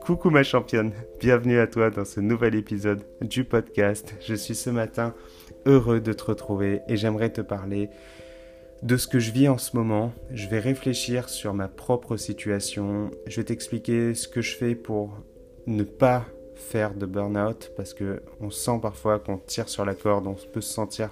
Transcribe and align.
Coucou 0.00 0.30
ma 0.30 0.42
championne, 0.42 0.92
bienvenue 1.18 1.58
à 1.58 1.66
toi 1.66 1.90
dans 1.90 2.04
ce 2.04 2.20
nouvel 2.20 2.54
épisode 2.54 3.02
du 3.20 3.44
podcast. 3.44 4.14
Je 4.20 4.34
suis 4.34 4.54
ce 4.54 4.70
matin 4.70 5.14
heureux 5.66 6.00
de 6.00 6.12
te 6.12 6.24
retrouver 6.24 6.80
et 6.88 6.96
j'aimerais 6.96 7.30
te 7.30 7.40
parler 7.40 7.90
de 8.82 8.96
ce 8.96 9.08
que 9.08 9.18
je 9.18 9.32
vis 9.32 9.48
en 9.48 9.58
ce 9.58 9.76
moment. 9.76 10.12
Je 10.30 10.48
vais 10.48 10.60
réfléchir 10.60 11.28
sur 11.28 11.54
ma 11.54 11.68
propre 11.68 12.16
situation. 12.16 13.10
Je 13.26 13.36
vais 13.36 13.44
t'expliquer 13.44 14.14
ce 14.14 14.28
que 14.28 14.40
je 14.40 14.56
fais 14.56 14.74
pour 14.74 15.18
ne 15.66 15.82
pas 15.82 16.26
faire 16.56 16.94
de 16.94 17.06
burn-out 17.06 17.72
parce 17.76 17.94
que 17.94 18.22
on 18.40 18.50
sent 18.50 18.78
parfois 18.82 19.18
qu'on 19.18 19.38
tire 19.38 19.68
sur 19.68 19.84
la 19.84 19.94
corde, 19.94 20.26
on 20.26 20.34
peut 20.34 20.60
se 20.60 20.72
sentir 20.72 21.10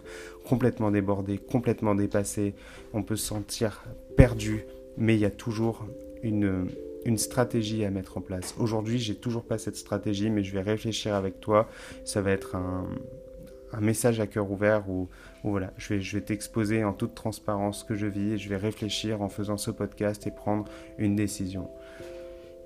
complètement 0.49 0.91
débordé, 0.91 1.39
complètement 1.39 1.95
dépassé, 1.95 2.55
on 2.93 3.03
peut 3.03 3.17
se 3.17 3.27
sentir 3.27 3.85
perdu, 4.17 4.65
mais 4.97 5.15
il 5.15 5.21
y 5.21 5.27
a 5.27 5.31
toujours 5.31 5.87
une 6.23 6.67
une 7.05 7.19
stratégie 7.19 7.85
à 7.85 7.91
mettre 7.91 8.19
en 8.19 8.21
place. 8.21 8.55
Aujourd'hui, 8.59 8.99
j'ai 8.99 9.15
toujours 9.15 9.45
pas 9.45 9.59
cette 9.59 9.77
stratégie, 9.77 10.31
mais 10.31 10.43
je 10.43 10.53
vais 10.55 10.63
réfléchir 10.63 11.15
avec 11.15 11.41
toi. 11.41 11.69
Ça 12.05 12.23
va 12.23 12.31
être 12.31 12.57
un, 12.57 12.89
message 13.81 14.21
à 14.21 14.27
cœur 14.29 14.51
ouvert 14.51 14.89
où, 14.89 15.09
voilà, 15.43 15.73
je 15.77 15.95
vais, 15.95 16.01
je 16.01 16.17
vais 16.17 16.25
t'exposer 16.25 16.85
en 16.85 16.93
toute 16.93 17.15
transparence 17.15 17.81
ce 17.81 17.85
que 17.85 17.97
je 17.97 18.07
vis 18.07 18.33
et 18.35 18.39
je 18.39 18.49
vais 18.49 18.57
réfléchir 18.57 19.21
en 19.21 19.29
faisant 19.29 19.57
ce 19.57 19.73
podcast 19.73 20.27
et 20.27 20.31
prendre 20.31 20.65
une 20.97 21.17
décision. 21.17 21.69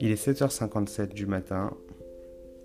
Il 0.01 0.11
est 0.11 0.23
7h57 0.23 1.15
du 1.15 1.27
matin. 1.27 1.73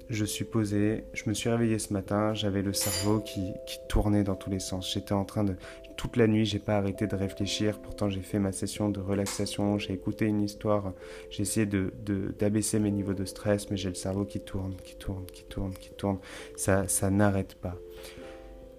Je 0.09 0.25
suis 0.25 0.45
posé, 0.45 1.05
je 1.13 1.23
me 1.27 1.33
suis 1.33 1.49
réveillé 1.49 1.79
ce 1.79 1.93
matin, 1.93 2.33
j'avais 2.33 2.61
le 2.61 2.73
cerveau 2.73 3.19
qui, 3.19 3.53
qui 3.65 3.79
tournait 3.87 4.23
dans 4.23 4.35
tous 4.35 4.49
les 4.49 4.59
sens. 4.59 4.91
J'étais 4.93 5.13
en 5.13 5.25
train 5.25 5.43
de, 5.43 5.55
toute 5.95 6.17
la 6.17 6.27
nuit, 6.27 6.45
j'ai 6.45 6.59
pas 6.59 6.77
arrêté 6.77 7.07
de 7.07 7.15
réfléchir. 7.15 7.79
Pourtant, 7.79 8.09
j'ai 8.09 8.21
fait 8.21 8.39
ma 8.39 8.51
session 8.51 8.89
de 8.89 8.99
relaxation, 8.99 9.77
j'ai 9.77 9.93
écouté 9.93 10.25
une 10.25 10.41
histoire, 10.41 10.93
j'ai 11.29 11.43
essayé 11.43 11.65
de, 11.65 11.93
d'abaisser 12.39 12.79
mes 12.79 12.91
niveaux 12.91 13.13
de 13.13 13.25
stress, 13.25 13.69
mais 13.69 13.77
j'ai 13.77 13.89
le 13.89 13.95
cerveau 13.95 14.25
qui 14.25 14.39
tourne, 14.39 14.75
qui 14.83 14.95
tourne, 14.95 15.25
qui 15.25 15.43
tourne, 15.45 15.73
qui 15.73 15.91
tourne. 15.91 16.19
Ça, 16.55 16.87
ça 16.87 17.09
n'arrête 17.09 17.55
pas. 17.55 17.77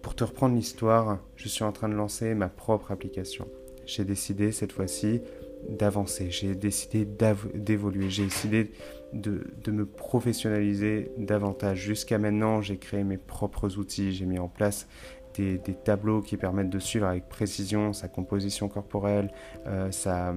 Pour 0.03 0.15
te 0.15 0.25
reprendre 0.25 0.55
l'histoire, 0.55 1.19
je 1.37 1.49
suis 1.49 1.65
en 1.65 1.73
train 1.73 1.89
de 1.89 1.95
lancer 1.95 2.35
ma 2.35 2.49
propre 2.49 2.93
application. 2.93 3.49
J'ai 3.87 4.05
décidé 4.05 4.53
cette 4.53 4.73
fois-ci 4.73 5.21
d'avancer, 5.69 6.31
j'ai 6.31 6.55
décidé 6.55 7.07
d'évoluer, 7.55 8.11
j'ai 8.11 8.25
décidé 8.25 8.73
de, 9.13 9.47
de, 9.63 9.71
me 9.71 9.87
professionnaliser 9.87 11.13
davantage. 11.17 11.79
Jusqu'à 11.79 12.19
maintenant, 12.19 12.61
j'ai 12.61 12.77
créé 12.77 13.05
mes 13.05 13.19
propres 13.19 13.79
outils, 13.79 14.13
j'ai 14.13 14.27
mis 14.27 14.39
en 14.39 14.49
place 14.49 14.87
des, 15.35 15.59
tableaux 15.85 16.21
qui 16.21 16.37
permettent 16.37 16.71
de 16.71 16.79
suivre 16.79 17.07
avec 17.07 17.29
précision 17.29 17.93
sa 17.93 18.09
composition 18.09 18.69
corporelle, 18.69 19.31
euh, 19.67 19.91
sa, 19.91 20.35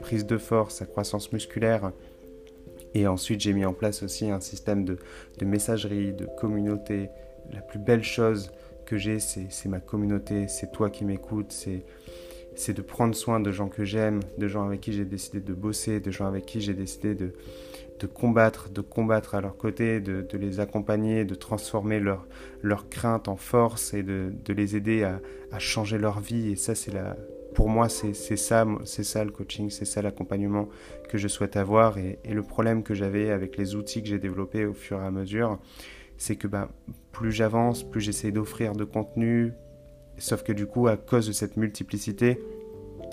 prise 0.00 0.26
de 0.26 0.38
force, 0.38 0.76
sa 0.76 0.86
croissance 0.86 1.32
musculaire. 1.32 1.92
Et 2.94 3.06
ensuite, 3.06 3.40
j'ai 3.40 3.52
mis 3.52 3.64
en 3.64 3.72
place 3.72 4.02
aussi 4.02 4.30
un 4.30 4.40
système 4.40 4.84
de, 4.84 4.98
messagerie, 5.42 6.12
de 6.12 6.26
communauté. 6.38 7.10
La 7.52 7.60
plus 7.60 7.78
belle 7.78 8.04
chose 8.04 8.52
que 8.86 8.96
j'ai, 8.96 9.18
c'est 9.18 9.68
ma 9.68 9.80
communauté, 9.80 10.48
c'est 10.48 10.70
toi 10.70 10.90
qui 10.90 11.04
m'écoutes, 11.04 11.52
c'est 11.52 11.84
de 12.56 12.82
prendre 12.82 13.14
soin 13.14 13.38
de 13.40 13.52
gens 13.52 13.68
que 13.68 13.84
j'aime, 13.84 14.20
de 14.38 14.48
gens 14.48 14.66
avec 14.66 14.80
qui 14.80 14.92
j'ai 14.92 15.04
décidé 15.04 15.40
de 15.40 15.52
bosser, 15.52 16.00
de 16.00 16.10
gens 16.10 16.26
avec 16.26 16.46
qui 16.46 16.60
j'ai 16.60 16.74
décidé 16.74 17.14
de, 17.14 17.32
de 18.00 18.06
combattre, 18.06 18.70
de 18.70 18.80
combattre 18.80 19.34
à 19.34 19.40
leur 19.40 19.56
côté, 19.56 20.00
de, 20.00 20.26
les 20.36 20.60
accompagner, 20.60 21.24
de 21.24 21.34
transformer 21.34 22.00
leur, 22.00 22.26
leur 22.62 22.88
crainte 22.88 23.28
en 23.28 23.36
force 23.36 23.94
et 23.94 24.02
de, 24.02 24.32
les 24.48 24.76
aider 24.76 25.04
à, 25.04 25.20
changer 25.58 25.98
leur 25.98 26.20
vie. 26.20 26.50
Et 26.50 26.56
ça, 26.56 26.74
c'est 26.74 26.92
la, 26.92 27.16
pour 27.54 27.68
moi, 27.68 27.88
c'est 27.88 28.12
ça, 28.14 28.66
c'est 28.84 29.04
ça 29.04 29.24
le 29.24 29.30
coaching, 29.30 29.70
c'est 29.70 29.84
ça 29.84 30.02
l'accompagnement 30.02 30.68
que 31.08 31.18
je 31.18 31.28
souhaite 31.28 31.56
avoir. 31.56 31.98
Et, 31.98 32.18
le 32.28 32.42
problème 32.42 32.82
que 32.82 32.94
j'avais 32.94 33.30
avec 33.30 33.56
les 33.56 33.74
outils 33.74 34.02
que 34.02 34.08
j'ai 34.08 34.18
développés 34.18 34.66
au 34.66 34.74
fur 34.74 35.00
et 35.00 35.06
à 35.06 35.10
mesure, 35.10 35.58
c'est 36.18 36.36
que 36.36 36.48
bah, 36.48 36.68
plus 37.12 37.32
j'avance, 37.32 37.82
plus 37.82 38.00
j'essaie 38.00 38.32
d'offrir 38.32 38.72
de 38.74 38.84
contenu. 38.84 39.52
Sauf 40.18 40.42
que 40.42 40.52
du 40.52 40.66
coup, 40.66 40.88
à 40.88 40.96
cause 40.96 41.26
de 41.26 41.32
cette 41.32 41.56
multiplicité, 41.56 42.40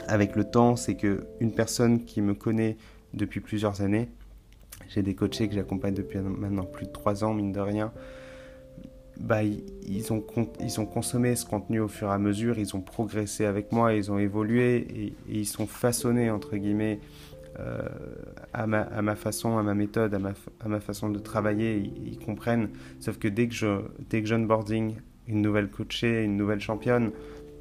avec 0.08 0.36
le 0.36 0.44
temps, 0.46 0.75
c'est 0.75 0.96
que 0.96 1.25
une 1.40 1.53
personne 1.53 2.06
qui 2.06 2.22
me 2.22 2.34
connaît 2.34 2.78
depuis 3.14 3.40
plusieurs 3.40 3.81
années, 3.81 4.09
j'ai 4.90 5.02
des 5.02 5.16
coachés 5.16 5.47
que 5.47 5.56
j'accompagne 5.56 5.94
depuis 5.94 6.19
maintenant 6.19 6.66
plus 6.66 6.86
de 6.86 6.91
trois 6.91 7.24
ans, 7.24 7.34
mine 7.34 7.52
de 7.52 7.59
rien. 7.59 7.91
Bah, 9.19 9.44
ils, 9.44 10.12
ont, 10.12 10.25
ils 10.59 10.81
ont 10.81 10.86
consommé 10.86 11.36
ce 11.36 11.46
contenu 11.46 11.80
au 11.80 11.88
fur 11.88 12.08
et 12.08 12.12
à 12.12 12.18
mesure, 12.18 12.58
ils 12.58 12.75
ont 12.75 12.81
progressé 12.81 13.46
avec 13.46 13.72
moi, 13.72 13.94
ils 13.94 14.12
ont 14.12 14.18
évolué 14.18 14.88
et, 14.96 15.14
ils 15.30 15.46
sont 15.46 15.68
façonnés, 15.68 16.31
entre 16.31 16.58
guillemets, 16.58 17.00
euh, 17.59 17.88
à, 18.53 18.66
ma, 18.66 19.16
façon, 19.16 19.59
à 19.59 19.64
ma 19.64 19.75
méthode, 19.75 20.16
à 20.16 20.20
ma, 20.20 20.34
à 20.59 20.68
ma 20.68 20.80
façon 20.80 21.09
de 21.09 21.20
travailler, 21.20 21.78
ils, 21.78 22.18
comprennent. 22.18 22.70
Sauf 23.00 23.20
que 23.20 23.28
dès 23.28 23.47
que 23.47 23.53
je, 23.53 23.81
dès 24.09 24.24
que 24.24 24.28
j'onboarding 24.28 24.96
une 25.28 25.41
nouvelle 25.41 25.69
coachée, 25.69 26.23
une 26.23 26.38
nouvelle 26.38 26.59
championne, 26.59 27.11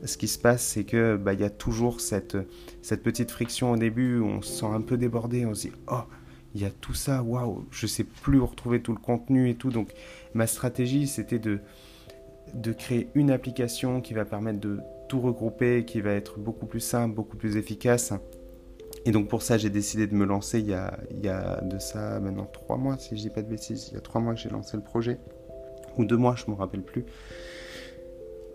ce 0.05 0.17
qui 0.17 0.29
se 0.29 0.39
passe, 0.39 0.63
c'est 0.63 0.85
que 0.85 1.17
bah, 1.17 1.33
y 1.33 1.45
a 1.45 1.51
toujours 1.51 2.01
cette, 2.01 2.37
cette 2.83 3.03
petite 3.03 3.31
friction 3.31 3.73
au 3.73 3.77
début 3.77 4.19
où 4.19 4.27
on 4.27 4.43
se 4.43 4.53
sent 4.53 4.67
un 4.67 4.81
peu 4.81 4.97
débordé, 4.97 5.47
on 5.47 5.55
se 5.55 5.69
dit 5.69 5.73
oh 5.91 6.03
il 6.55 6.61
y 6.61 6.65
a 6.65 6.71
tout 6.71 6.93
ça, 6.93 7.23
waouh, 7.23 7.65
je 7.71 7.87
sais 7.87 8.05
plus 8.05 8.39
où 8.39 8.47
retrouver 8.47 8.83
tout 8.83 8.93
le 8.93 8.99
contenu 8.99 9.49
et 9.49 9.55
tout. 9.55 9.71
Donc 9.71 9.93
ma 10.35 10.47
stratégie, 10.47 11.07
c'était 11.07 11.39
de, 11.39 11.61
de 12.53 12.73
créer 12.73 13.09
une 13.15 13.31
application 13.31 14.01
qui 14.01 14.13
va 14.13 14.25
permettre 14.25 14.61
de 14.61 14.81
tout 15.09 15.21
regrouper, 15.21 15.85
qui 15.85 16.01
va 16.01 16.13
être 16.13 16.39
beaucoup 16.39 16.67
plus 16.67 16.81
simple, 16.81 17.15
beaucoup 17.15 17.37
plus 17.37 17.57
efficace. 17.57 18.13
Et 19.07 19.13
donc 19.13 19.29
pour 19.29 19.43
ça, 19.43 19.57
j'ai 19.57 19.71
décidé 19.71 20.07
de 20.07 20.15
me 20.15 20.27
lancer 20.27 20.61
il 20.61 20.67
y, 20.67 20.75
a, 20.75 20.99
il 21.11 21.25
y 21.25 21.29
a 21.29 21.61
de 21.63 21.79
ça 21.79 22.21
maintenant 22.21 22.45
trois 22.45 22.77
mois, 22.77 22.99
si 22.99 23.17
je 23.17 23.23
dis 23.23 23.31
pas 23.31 23.43
de 23.43 23.49
bêtises. 23.49 23.89
Il 23.91 23.95
y 23.95 23.97
a 23.97 24.01
trois 24.01 24.21
mois 24.21 24.35
que 24.35 24.41
j'ai 24.41 24.51
lancé 24.51 24.77
le 24.77 24.83
projet, 24.83 25.19
ou 25.99 26.05
deux 26.05 26.17
mois, 26.17 26.35
je 26.37 26.51
me 26.51 26.57
rappelle 26.57 26.83
plus. 26.83 27.05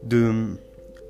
De, 0.04 0.58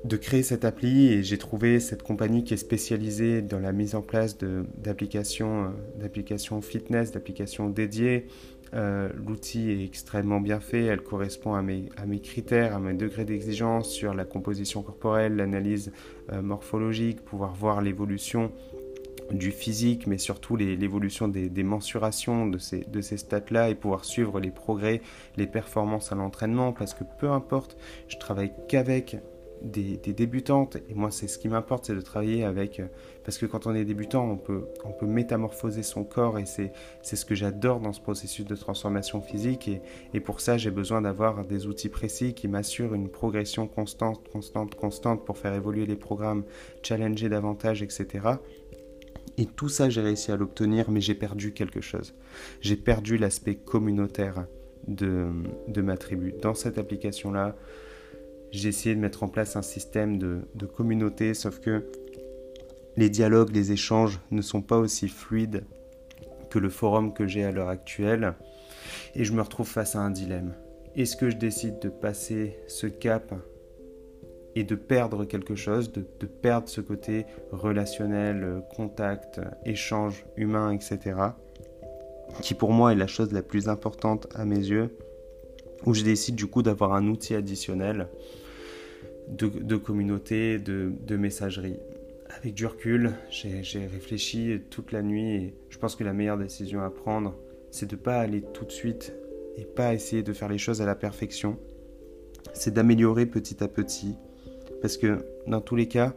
de 0.04 0.16
créer 0.16 0.42
cette 0.42 0.64
appli 0.64 1.08
et 1.12 1.22
j'ai 1.22 1.38
trouvé 1.38 1.80
cette 1.80 2.02
compagnie 2.02 2.44
qui 2.44 2.54
est 2.54 2.58
spécialisée 2.58 3.42
dans 3.42 3.58
la 3.58 3.72
mise 3.72 3.94
en 3.94 4.02
place 4.02 4.38
d'applications 4.38 5.64
euh, 5.64 5.68
d'applications 6.00 6.60
fitness, 6.60 7.12
d'applications 7.12 7.68
dédiées. 7.68 8.26
Euh, 8.74 9.08
l'outil 9.26 9.70
est 9.70 9.84
extrêmement 9.84 10.40
bien 10.40 10.60
fait, 10.60 10.84
elle 10.84 11.00
correspond 11.00 11.54
à 11.54 11.62
mes, 11.62 11.88
à 11.96 12.04
mes 12.04 12.20
critères, 12.20 12.76
à 12.76 12.78
mes 12.78 12.92
degrés 12.92 13.24
d'exigence 13.24 13.88
sur 13.88 14.12
la 14.12 14.26
composition 14.26 14.82
corporelle, 14.82 15.36
l'analyse 15.36 15.90
euh, 16.32 16.42
morphologique, 16.42 17.24
pouvoir 17.24 17.54
voir 17.54 17.80
l'évolution 17.80 18.52
du 19.30 19.50
physique, 19.50 20.06
mais 20.06 20.18
surtout 20.18 20.56
l'évolution 20.56 21.28
des, 21.28 21.62
mensurations 21.62 22.46
de 22.46 22.58
ces, 22.58 22.80
de 22.80 23.00
ces 23.00 23.16
stats-là 23.16 23.70
et 23.70 23.74
pouvoir 23.74 24.04
suivre 24.04 24.40
les 24.40 24.50
progrès, 24.50 25.00
les 25.36 25.46
performances 25.46 26.12
à 26.12 26.14
l'entraînement, 26.14 26.72
parce 26.72 26.94
que 26.94 27.04
peu 27.18 27.30
importe, 27.30 27.76
je 28.08 28.16
travaille 28.16 28.52
qu'avec 28.68 29.18
des, 29.62 29.96
débutantes. 30.12 30.76
Et 30.88 30.94
moi, 30.94 31.10
c'est 31.10 31.28
ce 31.28 31.38
qui 31.38 31.48
m'importe, 31.48 31.86
c'est 31.86 31.94
de 31.94 32.00
travailler 32.00 32.44
avec. 32.44 32.80
Euh, 32.80 32.86
parce 33.24 33.38
que 33.38 33.46
quand 33.46 33.66
on 33.66 33.74
est 33.74 33.84
débutant, 33.84 34.24
on 34.24 34.36
peut, 34.36 34.68
on 34.84 34.92
peut 34.92 35.06
métamorphoser 35.06 35.82
son 35.82 36.04
corps 36.04 36.38
et 36.38 36.46
c'est 36.46 36.72
ce 37.02 37.24
que 37.24 37.34
j'adore 37.34 37.80
dans 37.80 37.92
ce 37.92 38.00
processus 38.00 38.46
de 38.46 38.56
transformation 38.56 39.20
physique. 39.20 39.68
Et, 39.68 39.82
et 40.14 40.20
pour 40.20 40.40
ça, 40.40 40.56
j'ai 40.56 40.70
besoin 40.70 41.02
d'avoir 41.02 41.44
des 41.44 41.66
outils 41.66 41.90
précis 41.90 42.34
qui 42.34 42.48
m'assurent 42.48 42.94
une 42.94 43.08
progression 43.08 43.66
constante, 43.66 44.26
constante, 44.28 44.74
constante 44.74 45.24
pour 45.24 45.36
faire 45.36 45.52
évoluer 45.52 45.86
les 45.86 45.96
programmes, 45.96 46.44
challenger 46.82 47.28
davantage, 47.28 47.82
etc. 47.82 48.06
Et 49.38 49.46
tout 49.46 49.68
ça, 49.68 49.88
j'ai 49.88 50.00
réussi 50.00 50.32
à 50.32 50.36
l'obtenir, 50.36 50.90
mais 50.90 51.00
j'ai 51.00 51.14
perdu 51.14 51.52
quelque 51.52 51.80
chose. 51.80 52.14
J'ai 52.60 52.76
perdu 52.76 53.16
l'aspect 53.16 53.54
communautaire 53.54 54.46
de, 54.88 55.28
de 55.68 55.80
ma 55.80 55.96
tribu. 55.96 56.34
Dans 56.42 56.54
cette 56.54 56.76
application-là, 56.76 57.54
j'ai 58.50 58.68
essayé 58.68 58.94
de 58.94 59.00
mettre 59.00 59.22
en 59.22 59.28
place 59.28 59.56
un 59.56 59.62
système 59.62 60.18
de, 60.18 60.66
communauté, 60.66 61.34
sauf 61.34 61.60
que 61.60 61.84
les 62.96 63.10
dialogues, 63.10 63.54
les 63.54 63.72
échanges 63.72 64.20
ne 64.30 64.42
sont 64.42 64.62
pas 64.62 64.78
aussi 64.78 65.08
fluides 65.08 65.64
que 66.50 66.58
le 66.58 66.70
forum 66.70 67.12
que 67.12 67.26
j'ai 67.26 67.44
à 67.44 67.52
l'heure 67.52 67.68
actuelle. 67.68 68.34
Et 69.14 69.24
je 69.24 69.32
me 69.32 69.42
retrouve 69.42 69.68
face 69.68 69.94
à 69.96 70.00
un 70.00 70.10
dilemme. 70.10 70.54
Est-ce 70.96 71.16
que 71.16 71.30
je 71.30 71.36
décide 71.36 71.78
de 71.80 71.88
passer 71.88 72.58
ce 72.66 72.86
cap 72.86 73.34
et 74.58 74.64
de 74.64 74.74
perdre 74.74 75.24
quelque 75.24 75.54
chose, 75.54 75.92
de, 75.92 76.04
de, 76.20 76.26
perdre 76.26 76.68
ce 76.68 76.80
côté 76.80 77.26
relationnel, 77.52 78.62
contact, 78.74 79.40
échange 79.64 80.24
humain, 80.36 80.72
etc., 80.72 81.16
qui 82.42 82.54
pour 82.54 82.72
moi 82.72 82.92
est 82.92 82.96
la 82.96 83.06
chose 83.06 83.32
la 83.32 83.42
plus 83.42 83.68
importante 83.68 84.26
à 84.34 84.44
mes 84.44 84.58
yeux, 84.58 84.90
où 85.86 85.94
je 85.94 86.02
décide 86.02 86.34
du 86.34 86.46
coup 86.46 86.62
d'avoir 86.62 86.92
un 86.94 87.06
outil 87.08 87.34
additionnel 87.34 88.08
de, 89.28 89.76
communauté, 89.76 90.58
de, 90.58 91.16
messagerie. 91.16 91.78
Avec 92.36 92.54
du 92.54 92.66
recul, 92.66 93.12
j'ai 93.30 93.86
réfléchi 93.86 94.60
toute 94.70 94.92
la 94.92 95.02
nuit 95.02 95.34
et 95.34 95.54
je 95.70 95.78
pense 95.78 95.96
que 95.96 96.04
la 96.04 96.12
meilleure 96.12 96.38
décision 96.38 96.82
à 96.82 96.90
prendre, 96.90 97.34
c'est 97.70 97.86
de 97.86 97.96
ne 97.96 98.00
pas 98.00 98.18
aller 98.18 98.42
tout 98.54 98.64
de 98.64 98.70
suite 98.70 99.14
et 99.56 99.64
pas 99.64 99.94
essayer 99.94 100.22
de 100.22 100.32
faire 100.32 100.48
les 100.48 100.58
choses 100.58 100.80
à 100.82 100.86
la 100.86 100.94
perfection. 100.94 101.58
C'est 102.54 102.72
d'améliorer 102.72 103.26
petit 103.26 103.62
à 103.62 103.68
petit. 103.68 104.14
Parce 104.80 104.96
que 104.96 105.24
dans 105.46 105.60
tous 105.60 105.76
les 105.76 105.88
cas, 105.88 106.14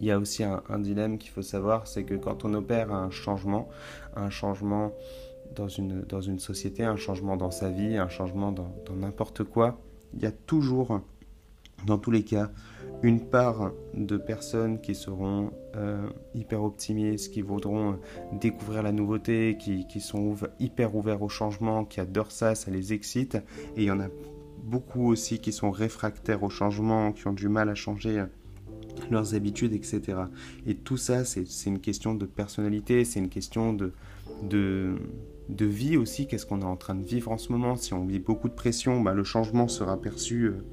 il 0.00 0.06
y 0.06 0.10
a 0.10 0.18
aussi 0.18 0.44
un, 0.44 0.78
dilemme 0.78 1.18
qu'il 1.18 1.30
faut 1.30 1.42
savoir, 1.42 1.86
c'est 1.86 2.04
que 2.04 2.14
quand 2.14 2.44
on 2.44 2.52
opère 2.54 2.92
un 2.92 3.10
changement, 3.10 3.68
un 4.14 4.28
changement 4.30 4.92
dans 5.54 5.68
une, 5.68 6.02
dans 6.02 6.20
une 6.20 6.38
société, 6.38 6.84
un 6.84 6.96
changement 6.96 7.36
dans 7.36 7.50
sa 7.50 7.70
vie, 7.70 7.96
un 7.96 8.08
changement 8.08 8.52
dans 8.52 8.70
n'importe 8.94 9.44
quoi, 9.44 9.78
il 10.14 10.22
y 10.22 10.26
a 10.26 10.32
toujours, 10.32 11.00
dans 11.86 11.98
tous 11.98 12.10
les 12.10 12.24
cas, 12.24 12.50
une 13.02 13.20
part 13.20 13.72
de 13.94 14.16
personnes 14.16 14.80
qui 14.80 14.94
seront 14.94 15.50
euh, 15.76 16.06
hyper 16.34 16.62
optimistes, 16.62 17.32
qui 17.32 17.42
voudront 17.42 17.98
découvrir 18.32 18.82
la 18.82 18.92
nouveauté, 18.92 19.56
qui, 19.58 19.86
qui 19.86 20.00
sont 20.00 20.34
hyper 20.58 20.94
ouverts 20.94 21.22
au 21.22 21.28
changement, 21.28 21.84
qui 21.84 22.00
adorent 22.00 22.32
ça, 22.32 22.54
ça 22.54 22.70
les 22.70 22.92
excite. 22.92 23.36
Et 23.76 23.82
il 23.82 23.84
y 23.84 23.90
en 23.90 24.00
a 24.00 24.08
beaucoup 24.66 25.08
aussi 25.10 25.38
qui 25.38 25.52
sont 25.52 25.70
réfractaires 25.70 26.42
au 26.42 26.50
changement, 26.50 27.12
qui 27.12 27.26
ont 27.26 27.32
du 27.32 27.48
mal 27.48 27.68
à 27.68 27.74
changer 27.74 28.24
leurs 29.10 29.34
habitudes, 29.34 29.72
etc. 29.72 30.18
Et 30.66 30.74
tout 30.74 30.96
ça, 30.96 31.24
c'est 31.24 31.46
une 31.66 31.80
question 31.80 32.14
de 32.14 32.26
personnalité, 32.26 33.04
c'est 33.04 33.20
une 33.20 33.28
question 33.28 33.72
de, 33.72 33.92
de, 34.42 34.96
de 35.48 35.66
vie 35.66 35.96
aussi. 35.96 36.26
Qu'est-ce 36.26 36.46
qu'on 36.46 36.60
est 36.60 36.64
en 36.64 36.76
train 36.76 36.94
de 36.94 37.04
vivre 37.04 37.30
en 37.30 37.38
ce 37.38 37.52
moment 37.52 37.76
Si 37.76 37.94
on 37.94 38.04
vit 38.04 38.18
beaucoup 38.18 38.48
de 38.48 38.54
pression, 38.54 39.00
bah, 39.00 39.14
le 39.14 39.24
changement 39.24 39.68
sera 39.68 40.00
perçu, 40.00 40.44
euh, 40.44 40.64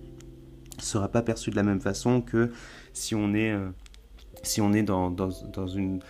sera 0.80 1.08
pas 1.08 1.22
perçu 1.22 1.52
de 1.52 1.56
la 1.56 1.64
même 1.64 1.82
façon 1.82 2.22
que 2.22 2.52
si 2.94 3.16
on 3.16 3.34
est 3.34 3.52
euh, 3.52 3.70
si 4.44 4.62
on 4.62 4.74
est 4.74 4.84
dans, 4.84 5.10
une, 5.68 6.02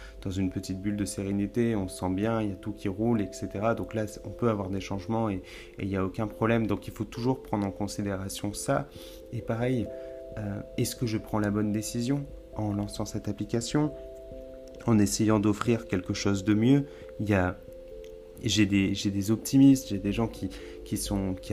petite 0.50 0.82
bulle 0.82 0.98
de 0.98 1.06
sérénité, 1.06 1.76
on 1.76 1.88
se 1.88 2.00
sent 2.00 2.10
bien, 2.10 2.42
il 2.42 2.50
y 2.50 2.52
a 2.52 2.56
tout 2.56 2.74
qui 2.74 2.88
roule, 2.88 3.22
etc. 3.22 3.48
Donc 3.78 3.94
là, 3.94 4.06
on 4.26 4.30
peut 4.30 4.50
avoir 4.50 4.70
des 4.70 4.82
changements 4.82 5.30
et 5.30 5.42
il 5.80 5.88
n'y 5.88 5.96
a 5.96 6.04
aucun 6.04 6.28
problème. 6.28 6.68
Donc 6.68 6.88
il 6.88 6.94
faut 6.94 7.06
toujours 7.06 7.42
prendre 7.44 7.66
en 7.66 7.72
considération 7.72 8.52
ça. 8.54 8.88
Et 9.32 9.42
pareil, 9.42 9.88
euh, 10.38 10.62
est-ce 10.78 10.96
que 10.96 11.06
je 11.06 11.18
prends 11.18 11.40
la 11.40 11.52
bonne 11.52 11.72
décision 11.72 12.26
en 12.56 12.74
lançant 12.74 13.06
cette 13.06 13.28
application 13.28 13.94
En 14.88 14.98
essayant 14.98 15.40
d'offrir 15.40 15.86
quelque 15.86 16.14
chose 16.14 16.44
de 16.44 16.56
mieux? 16.56 16.86
Il 17.20 17.30
y 17.30 17.36
a 17.36 17.58
j'ai 18.44 18.66
des, 18.66 19.32
optimistes, 19.32 19.90
j'ai 19.90 19.98
des 19.98 20.12
gens 20.12 20.28
qui, 20.28 20.50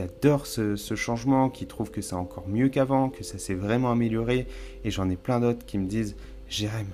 adorent 0.01 0.45
ce, 0.45 0.95
changement, 0.95 1.49
qui 1.49 1.65
trouvent 1.65 1.91
que 1.91 2.01
c'est 2.01 2.15
encore 2.15 2.47
mieux 2.47 2.69
qu'avant, 2.69 3.09
que 3.09 3.23
ça 3.23 3.37
s'est 3.37 3.53
vraiment 3.53 3.91
amélioré. 3.91 4.45
Et 4.83 4.91
j'en 4.91 5.09
ai 5.09 5.15
plein 5.15 5.39
d'autres 5.39 5.65
qui 5.65 5.77
me 5.77 5.87
disent 5.87 6.15
Jérém, 6.51 6.87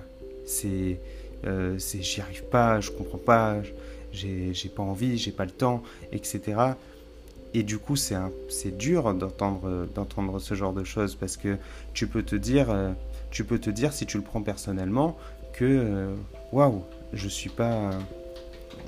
c'est, 0.45 0.99
euh, 1.47 1.79
j'y 1.79 2.21
arrive 2.21 2.43
pas, 2.43 2.79
je 2.79 2.91
comprends 2.91 3.17
pas, 3.17 3.57
j'ai, 4.13 4.53
pas 4.73 4.83
envie, 4.83 5.17
j'ai 5.17 5.31
pas 5.31 5.45
le 5.45 5.51
temps, 5.51 5.81
etc. 6.11 6.41
Et 7.55 7.63
du 7.63 7.79
coup, 7.79 7.95
c'est, 7.95 8.15
c'est 8.49 8.77
dur 8.77 9.15
d'entendre, 9.15 10.37
ce 10.39 10.53
genre 10.53 10.73
de 10.73 10.83
choses 10.83 11.15
parce 11.15 11.37
que 11.37 11.57
tu 11.95 12.05
peux 12.05 12.21
te 12.21 12.35
dire, 12.35 12.69
euh, 12.69 12.91
tu 13.31 13.43
peux 13.43 13.57
te 13.57 13.71
dire 13.71 13.93
si 13.93 14.05
tu 14.05 14.17
le 14.17 14.23
prends 14.23 14.43
personnellement 14.43 15.17
que 15.53 15.65
euh, 15.65 16.13
waouh, 16.51 16.83
je 17.13 17.27
suis 17.27 17.49
pas 17.49 17.89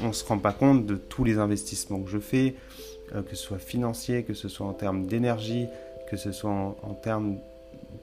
on 0.02 0.14
se 0.14 0.24
rend 0.24 0.38
pas 0.38 0.54
compte 0.54 0.86
de 0.86 0.96
tous 0.96 1.24
les 1.24 1.40
investissements 1.40 2.00
que 2.00 2.12
je 2.12 2.20
fais, 2.20 2.56
que 3.12 3.36
ce 3.36 3.44
soit 3.44 3.58
financier, 3.58 4.24
que 4.24 4.36
ce 4.36 4.48
soit 4.48 4.68
en 4.68 4.74
termes 4.74 5.08
d'énergie, 5.08 5.66
que 6.10 6.16
ce 6.16 6.32
soit 6.32 6.52
en, 6.52 6.94
termes 6.94 7.38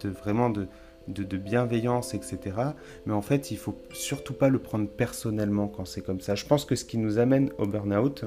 de 0.02 0.10
vraiment 0.10 0.50
de, 0.50 0.66
de, 1.08 1.36
bienveillance, 1.36 2.14
etc. 2.14 2.56
Mais 3.04 3.12
en 3.12 3.22
fait, 3.22 3.50
il 3.50 3.58
faut 3.58 3.78
surtout 3.92 4.34
pas 4.34 4.48
le 4.48 4.58
prendre 4.58 4.88
personnellement 4.88 5.68
quand 5.68 5.84
c'est 5.84 6.02
comme 6.02 6.20
ça. 6.20 6.34
Je 6.34 6.46
pense 6.46 6.64
que 6.64 6.74
ce 6.74 6.84
qui 6.84 6.98
nous 6.98 7.18
amène 7.18 7.50
au 7.58 7.66
burn-out, 7.66 8.24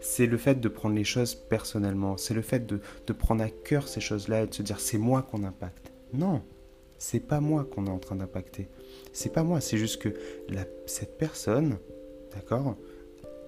c'est 0.00 0.26
le 0.26 0.36
fait 0.36 0.60
de 0.60 0.68
prendre 0.68 0.94
les 0.94 1.04
choses 1.04 1.34
personnellement. 1.34 2.16
C'est 2.16 2.34
le 2.34 2.42
fait 2.42 2.66
de, 2.66 2.80
de 3.06 3.12
prendre 3.12 3.42
à 3.42 3.50
cœur 3.50 3.88
ces 3.88 4.00
choses-là 4.00 4.42
et 4.42 4.46
de 4.46 4.54
se 4.54 4.62
dire 4.62 4.80
c'est 4.80 4.98
moi 4.98 5.22
qu'on 5.22 5.44
impacte. 5.44 5.92
Non, 6.12 6.42
c'est 6.98 7.20
pas 7.20 7.40
moi 7.40 7.64
qu'on 7.64 7.86
est 7.86 7.90
en 7.90 7.98
train 7.98 8.16
d'impacter. 8.16 8.68
C'est 9.12 9.32
pas 9.32 9.42
moi, 9.42 9.60
c'est 9.60 9.78
juste 9.78 10.02
que 10.02 10.14
cette 10.86 11.18
personne, 11.18 11.78
d'accord, 12.34 12.76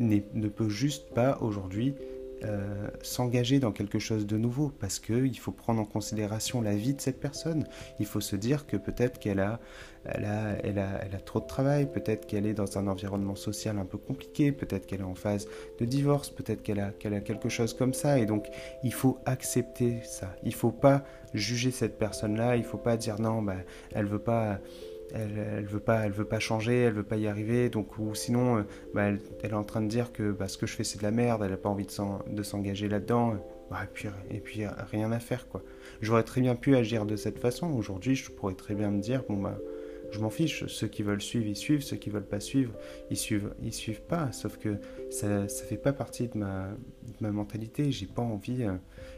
ne 0.01 0.49
peut 0.49 0.69
juste 0.69 1.11
pas 1.15 1.39
aujourd'hui 1.41 1.95
euh, 2.45 2.89
s'engager 3.03 3.61
dans 3.61 3.73
quelque 3.73 3.99
chose 3.99 4.27
de 4.27 4.37
nouveau 4.37 4.73
parce 4.81 4.99
qu'il 4.99 5.39
faut 5.39 5.53
prendre 5.53 5.81
en 5.81 5.85
considération 5.85 6.61
la 6.61 6.75
vie 6.75 6.95
de 6.95 7.01
cette 7.01 7.21
personne. 7.21 7.67
Il 8.01 8.07
faut 8.07 8.21
se 8.21 8.37
dire 8.37 8.67
que 8.67 8.77
peut-être 8.77 9.19
qu'elle 9.21 9.39
a, 9.41 9.61
elle 10.05 10.25
a, 10.25 10.57
elle 10.65 10.79
a, 10.79 11.05
elle 11.05 11.15
a 11.15 11.21
trop 11.21 11.41
de 11.41 11.47
travail, 11.47 11.87
peut-être 11.87 12.27
qu'elle 12.27 12.47
est 12.47 12.55
dans 12.55 12.79
un 12.79 12.89
environnement 12.89 13.37
social 13.37 13.79
un 13.79 13.85
peu 13.85 13.99
compliqué, 13.99 14.51
peut-être 14.51 14.87
qu'elle 14.87 15.01
est 15.01 15.05
en 15.05 15.15
phase 15.15 15.47
de 15.79 15.85
divorce, 15.85 16.31
peut-être 16.31 16.63
qu'elle 16.63 16.81
a, 16.81 16.91
qu'elle 16.91 17.15
a 17.15 17.21
quelque 17.21 17.49
chose 17.49 17.75
comme 17.75 17.95
ça. 17.95 18.19
Et 18.19 18.27
donc, 18.27 18.49
il 18.83 18.93
faut 18.93 19.19
accepter 19.25 20.01
ça. 20.03 20.35
Il 20.43 20.51
ne 20.51 20.55
faut 20.55 20.73
pas 20.73 21.05
juger 21.35 21.71
cette 21.71 21.99
personne-là. 21.99 22.57
Il 22.57 22.63
ne 22.63 22.67
faut 22.67 22.79
pas 22.79 22.97
dire 22.97 23.21
non, 23.21 23.43
bah, 23.43 23.57
elle 23.93 24.07
veut 24.07 24.19
pas 24.19 24.59
elle, 25.15 25.39
elle 25.59 25.67
veut 25.67 25.81
pas, 25.81 26.07
elle 26.07 26.13
veut 26.13 26.25
pas 26.25 26.39
changer, 26.39 26.83
elle 26.83 26.95
veut 26.95 27.03
pas 27.03 27.17
y 27.17 27.27
arriver, 27.27 27.71
donc 27.71 27.99
ou 27.99 28.15
sinon, 28.15 28.59
euh, 28.59 28.63
bah, 28.95 29.05
elle, 29.05 29.21
est 29.43 29.53
en 29.53 29.65
train 29.65 29.81
de 29.81 29.89
dire 29.89 30.13
que 30.13 30.33
bah, 30.33 30.49
ce 30.49 30.59
que 30.59 30.67
je 30.67 30.75
fais 30.75 30.85
c'est 30.85 30.99
de 30.99 31.03
la 31.03 31.11
merde, 31.11 31.43
elle 31.45 31.53
a 31.53 31.57
pas 31.57 31.69
envie 31.69 31.87
de 31.87 32.43
s'engager 32.43 32.89
là-dedans, 32.89 33.35
bah, 33.71 33.81
et 33.85 33.89
puis 33.93 34.09
et 34.31 34.41
puis 34.41 34.65
rien 34.91 35.13
à 35.13 35.19
faire 35.19 35.49
quoi. 35.49 35.63
J'aurais 36.01 36.25
très 36.25 36.41
bien 36.41 36.55
pu 36.55 36.77
agir 36.77 37.07
de 37.07 37.17
cette 37.17 37.39
façon. 37.39 37.69
Aujourd'hui, 37.69 38.15
je 38.15 38.31
pourrais 38.31 38.55
très 38.55 38.75
bien 38.75 38.91
me 38.91 39.01
dire 39.01 39.23
bon 39.29 39.37
bah 39.37 39.59
je 40.13 40.21
m'en 40.21 40.31
fiche. 40.31 40.67
Ceux 40.67 40.87
qui 40.87 41.03
veulent 41.03 41.23
suivre, 41.23 41.47
ils 41.47 41.57
suivent. 41.57 41.83
Ceux 41.83 41.97
qui 41.97 42.11
veulent 42.11 42.27
pas 42.27 42.41
suivre, 42.41 42.73
ils 43.11 43.17
suivent, 43.17 43.55
ils 43.63 43.73
suivent 43.73 44.03
pas. 44.03 44.31
Sauf 44.33 44.59
que 44.59 44.77
ça, 45.11 45.49
ça 45.49 45.65
fait 45.65 45.77
pas 45.77 45.93
partie 45.93 46.29
de 46.29 46.39
ma, 46.39 46.69
mentalité. 47.21 47.91
J'ai 47.91 48.07
pas 48.07 48.23
envie, 48.23 48.63
euh, 48.63 48.75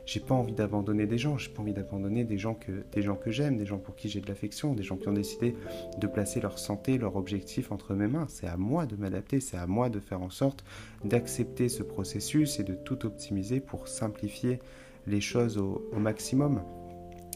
j'ai 0.07 0.21
pas 0.21 0.35
envie 0.35 0.53
d'abandonner 0.53 1.07
des 1.07 1.19
gens. 1.19 1.37
J'ai 1.37 1.51
pas 1.51 1.63
envie 1.63 1.73
d'abandonner 1.73 2.25
des 2.25 2.39
gens 2.39 2.55
que, 2.55 2.85
des 2.93 3.03
gens 3.03 3.17
que 3.17 3.31
j'aime, 3.31 3.57
des 3.57 3.67
gens 3.67 3.79
pour 3.79 3.97
qui 3.97 4.09
j'ai 4.09 4.21
de 4.21 4.29
l'affection, 4.29 4.75
des 4.75 4.83
gens 4.83 4.97
qui 4.97 5.09
ont 5.09 5.13
décidé 5.13 5.57
de 5.99 6.07
placer 6.07 6.41
leur 6.41 6.59
santé, 6.59 6.97
leur 6.97 7.17
objectif 7.17 7.73
entre 7.73 7.95
mes 7.95 8.07
mains. 8.07 8.27
C'est 8.29 8.47
à 8.47 8.57
moi 8.57 8.87
de 8.87 8.97
m'adapter. 8.97 9.41
C'est 9.41 9.57
à 9.57 9.67
moi 9.67 9.91
de 9.91 10.01
faire 10.01 10.23
en 10.23 10.31
sorte 10.31 10.65
d'accepter 11.05 11.69
ce 11.69 11.83
processus 11.83 12.61
et 12.61 12.65
de 12.65 12.75
tout 12.75 13.05
optimiser 13.05 13.61
pour 13.61 13.89
simplifier 13.89 14.61
les 15.07 15.21
choses 15.21 15.59
au 15.59 15.83
maximum. 15.99 16.63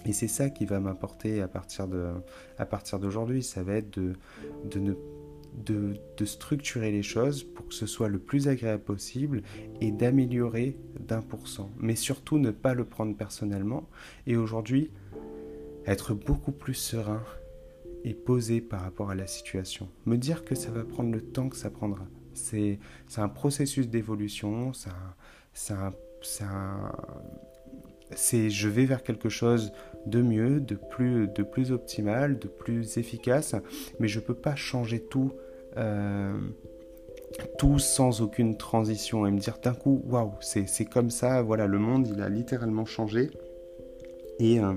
Et 0.08 0.12
c'est 0.12 0.26
ça 0.26 0.48
qui 0.48 0.64
va 0.64 0.80
m'apporter 0.80 1.42
à 1.42 1.48
partir 1.48 1.86
d'aujourd'hui, 2.98 3.42
ça 3.42 3.62
va 3.62 3.74
être 3.74 3.96
de, 3.98 4.14
de 4.70 4.80
ne 4.80 4.94
de, 5.64 5.96
de, 6.16 6.24
structurer 6.24 6.90
les 6.92 7.02
choses 7.02 7.42
pour 7.42 7.68
que 7.68 7.74
ce 7.74 7.86
soit 7.86 8.08
le 8.08 8.18
plus 8.18 8.48
agréable 8.48 8.82
possible 8.82 9.42
et 9.80 9.90
d'améliorer 9.90 10.78
d'un 11.00 11.20
pour 11.20 11.48
cent. 11.48 11.70
Mais 11.78 11.96
surtout 11.96 12.38
ne 12.38 12.50
pas 12.50 12.74
le 12.74 12.84
prendre 12.84 13.16
personnellement. 13.16 13.88
Et 14.26 14.36
aujourd'hui, 14.36 14.90
être 15.84 16.14
beaucoup 16.14 16.52
plus 16.52 16.74
serein 16.74 17.22
et 18.04 18.14
posé 18.14 18.60
par 18.60 18.80
rapport 18.80 19.10
à 19.10 19.14
la 19.14 19.26
situation. 19.26 19.88
Me 20.06 20.16
dire 20.16 20.44
que 20.44 20.54
ça 20.54 20.70
va 20.70 20.84
prendre 20.84 21.12
le 21.12 21.20
temps 21.20 21.48
que 21.48 21.56
ça 21.56 21.70
prendra. 21.70 22.06
C'est 22.34 22.78
un 23.16 23.28
processus 23.28 23.88
d'évolution, 23.88 24.72
c'est 28.14 28.50
je 28.50 28.68
vais 28.68 28.84
vers 28.84 29.02
quelque 29.02 29.28
chose 29.28 29.72
de 30.06 30.22
mieux, 30.22 30.60
de 30.60 30.74
plus, 30.74 31.28
de 31.28 31.42
plus 31.42 31.72
optimal, 31.72 32.38
de 32.38 32.48
plus 32.48 32.98
efficace, 32.98 33.54
mais 34.00 34.08
je 34.08 34.20
ne 34.20 34.24
peux 34.24 34.34
pas 34.34 34.56
changer 34.56 35.00
tout, 35.00 35.32
euh, 35.76 36.36
tout 37.58 37.78
sans 37.78 38.22
aucune 38.22 38.56
transition 38.56 39.26
et 39.26 39.30
me 39.30 39.38
dire 39.38 39.58
d'un 39.62 39.74
coup, 39.74 40.02
waouh, 40.06 40.32
c'est 40.40 40.84
comme 40.86 41.10
ça, 41.10 41.42
voilà, 41.42 41.66
le 41.66 41.78
monde, 41.78 42.08
il 42.08 42.22
a 42.22 42.28
littéralement 42.28 42.84
changé. 42.84 43.30
Et, 44.38 44.60
euh, 44.60 44.74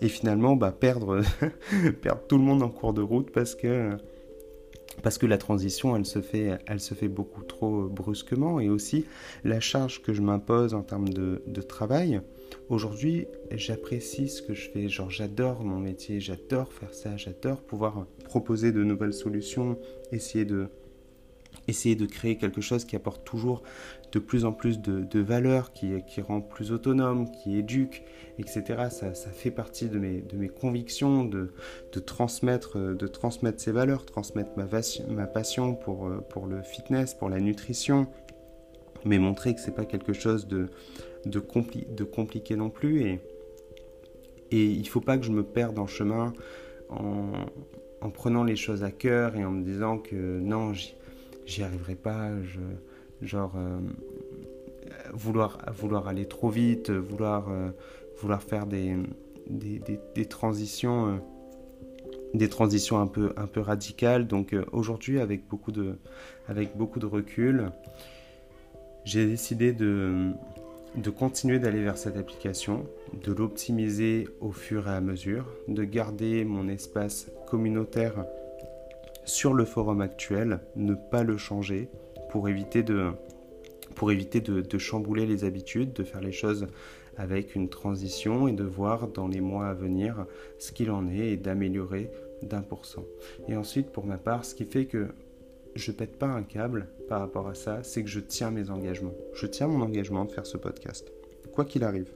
et 0.00 0.08
finalement, 0.08 0.56
bah, 0.56 0.72
perdre, 0.72 1.20
perdre 2.02 2.22
tout 2.26 2.38
le 2.38 2.44
monde 2.44 2.62
en 2.62 2.70
cours 2.70 2.94
de 2.94 3.02
route 3.02 3.30
parce 3.30 3.54
que 3.54 3.96
parce 5.02 5.18
que 5.18 5.26
la 5.26 5.38
transition, 5.38 5.96
elle 5.96 6.06
se 6.06 6.20
fait, 6.20 6.58
elle 6.66 6.80
se 6.80 6.94
fait 6.94 7.08
beaucoup 7.08 7.42
trop 7.42 7.88
brusquement 7.88 8.60
et 8.60 8.68
aussi 8.68 9.06
la 9.42 9.58
charge 9.58 10.02
que 10.02 10.12
je 10.12 10.22
m'impose 10.22 10.72
en 10.72 10.82
termes 10.82 11.08
de, 11.08 11.42
de 11.46 11.60
travail, 11.62 12.20
Aujourd'hui, 12.68 13.26
j'apprécie 13.50 14.28
ce 14.28 14.40
que 14.40 14.54
je 14.54 14.70
fais. 14.70 14.88
Genre, 14.88 15.10
j'adore 15.10 15.64
mon 15.64 15.78
métier, 15.78 16.20
j'adore 16.20 16.72
faire 16.72 16.94
ça, 16.94 17.16
j'adore 17.16 17.60
pouvoir 17.60 18.06
proposer 18.24 18.72
de 18.72 18.82
nouvelles 18.82 19.12
solutions, 19.12 19.78
essayer 20.12 20.44
de, 20.44 20.68
essayer 21.68 21.94
de 21.96 22.06
créer 22.06 22.36
quelque 22.36 22.60
chose 22.60 22.84
qui 22.84 22.96
apporte 22.96 23.24
toujours 23.24 23.62
de 24.12 24.18
plus 24.18 24.44
en 24.44 24.52
plus 24.52 24.80
de, 24.80 25.20
valeur, 25.20 25.72
qui, 25.72 25.92
qui, 26.06 26.20
rend 26.20 26.40
plus 26.40 26.72
autonome, 26.72 27.30
qui 27.30 27.56
éduque, 27.58 28.04
etc. 28.38 28.62
Ça, 28.90 29.12
ça 29.14 29.30
fait 29.30 29.50
partie 29.50 29.88
de 29.88 29.98
mes, 29.98 30.20
de 30.20 30.36
mes 30.36 30.48
convictions 30.48 31.24
de, 31.24 31.52
de, 31.92 32.00
transmettre, 32.00 32.78
de 32.78 33.06
transmettre 33.06 33.60
ces 33.60 33.72
valeurs, 33.72 34.06
transmettre 34.06 34.50
ma, 34.56 34.66
ma 35.08 35.26
passion 35.26 35.74
pour, 35.74 36.10
pour 36.30 36.46
le 36.46 36.62
fitness, 36.62 37.14
pour 37.14 37.28
la 37.28 37.40
nutrition, 37.40 38.06
mais 39.04 39.18
montrer 39.18 39.54
que 39.54 39.60
c'est 39.60 39.74
pas 39.74 39.84
quelque 39.84 40.12
chose 40.12 40.46
de 40.46 40.68
de, 41.26 41.42
de 41.94 42.04
compliqué 42.04 42.56
non 42.56 42.70
plus. 42.70 43.02
Et, 43.02 43.20
il 44.50 44.88
faut 44.88 45.00
pas 45.00 45.18
que 45.18 45.24
je 45.24 45.32
me 45.32 45.42
perde 45.42 45.80
en 45.80 45.88
chemin 45.88 46.32
en, 46.88 47.32
en 48.00 48.10
prenant 48.10 48.44
les 48.44 48.54
choses 48.54 48.84
à 48.84 48.92
cœur 48.92 49.34
et 49.34 49.44
en 49.44 49.50
me 49.50 49.64
disant 49.64 49.98
que 49.98 50.38
non, 50.38 50.72
j'y 50.74 51.62
arriverai 51.64 51.96
pas. 51.96 52.30
Je, 52.42 52.60
genre, 53.26 53.52
euh, 53.56 53.78
vouloir, 55.12 55.58
vouloir 55.74 56.08
aller 56.08 56.26
trop 56.26 56.50
vite, 56.50 56.90
vouloir, 56.90 57.48
euh, 57.48 57.70
vouloir 58.20 58.42
faire 58.42 58.66
des, 58.66 58.96
des, 59.48 60.26
transitions. 60.26 61.08
Euh, 61.08 61.16
des 62.34 62.48
transitions 62.48 62.98
un 62.98 63.06
peu, 63.06 63.32
un 63.36 63.46
peu 63.46 63.60
radicales. 63.60 64.26
Donc 64.26 64.56
aujourd'hui, 64.72 65.20
avec, 65.20 65.46
beaucoup 65.46 65.70
de, 65.70 65.98
avec 66.48 66.76
beaucoup 66.76 66.98
de 66.98 67.06
recul, 67.06 67.70
j'ai 69.04 69.24
décidé 69.24 69.72
de, 69.72 70.32
de 70.96 71.10
continuer 71.10 71.58
d'aller 71.58 71.82
vers 71.82 71.98
cette 71.98 72.16
application, 72.16 72.86
de 73.24 73.32
l'optimiser 73.32 74.28
au 74.40 74.52
fur 74.52 74.88
et 74.88 74.92
à 74.92 75.00
mesure, 75.00 75.46
de 75.68 75.84
garder 75.84 76.44
mon 76.44 76.68
espace 76.68 77.30
communautaire 77.46 78.24
sur 79.24 79.54
le 79.54 79.64
forum 79.64 80.00
actuel, 80.00 80.60
ne 80.76 80.94
pas 80.94 81.22
le 81.22 81.36
changer 81.36 81.88
pour 82.30 82.48
éviter 82.48 82.82
de, 82.82 83.12
chambouler 84.78 85.26
les 85.26 85.44
habitudes, 85.44 85.92
de 85.92 86.04
faire 86.04 86.20
les 86.20 86.32
choses 86.32 86.66
avec 87.16 87.54
une 87.54 87.68
transition 87.68 88.48
et 88.48 88.52
de 88.52 88.64
voir 88.64 89.08
dans 89.08 89.28
les 89.28 89.40
mois 89.40 89.68
à 89.68 89.74
venir 89.74 90.26
ce 90.58 90.72
qu'il 90.72 90.90
en 90.90 91.08
est 91.08 91.30
et 91.30 91.36
d'améliorer 91.36 92.10
d'un 92.42 92.62
pour 92.62 92.84
cent. 92.84 93.04
Et 93.48 93.56
ensuite, 93.56 93.90
pour 93.90 94.04
ma 94.04 94.18
part, 94.18 94.44
ce 94.44 94.54
qui 94.54 94.64
fait 94.64 94.86
que 94.86 95.08
je 95.74 95.92
pète 95.92 96.18
pas 96.18 96.26
un 96.26 96.42
câble 96.42 96.88
par 97.08 97.20
rapport 97.20 97.48
à 97.48 97.54
ça, 97.54 97.82
c'est 97.82 98.02
que 98.02 98.08
je 98.08 98.20
tiens 98.20 98.50
mes 98.50 98.70
engagements. 98.70 99.14
Je 99.34 99.46
tiens 99.46 99.66
mon 99.66 99.82
engagement 99.82 100.24
de 100.24 100.32
faire 100.32 100.46
ce 100.46 100.56
podcast, 100.56 101.10
quoi 101.52 101.64
qu'il 101.64 101.84
arrive. 101.84 102.12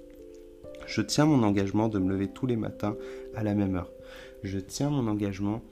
Je 0.87 1.03
tiens 1.03 1.27
mon 1.27 1.43
engagement 1.43 1.89
de 1.89 1.99
me 1.99 2.11
lever 2.11 2.29
tous 2.29 2.47
les 2.47 2.57
matins 2.57 2.97
à 3.35 3.43
la 3.43 3.55
même 3.55 3.77
heure. 3.77 3.93
Je 4.43 4.59
tiens 4.59 4.91
mon 4.91 5.07
engagement 5.09 5.63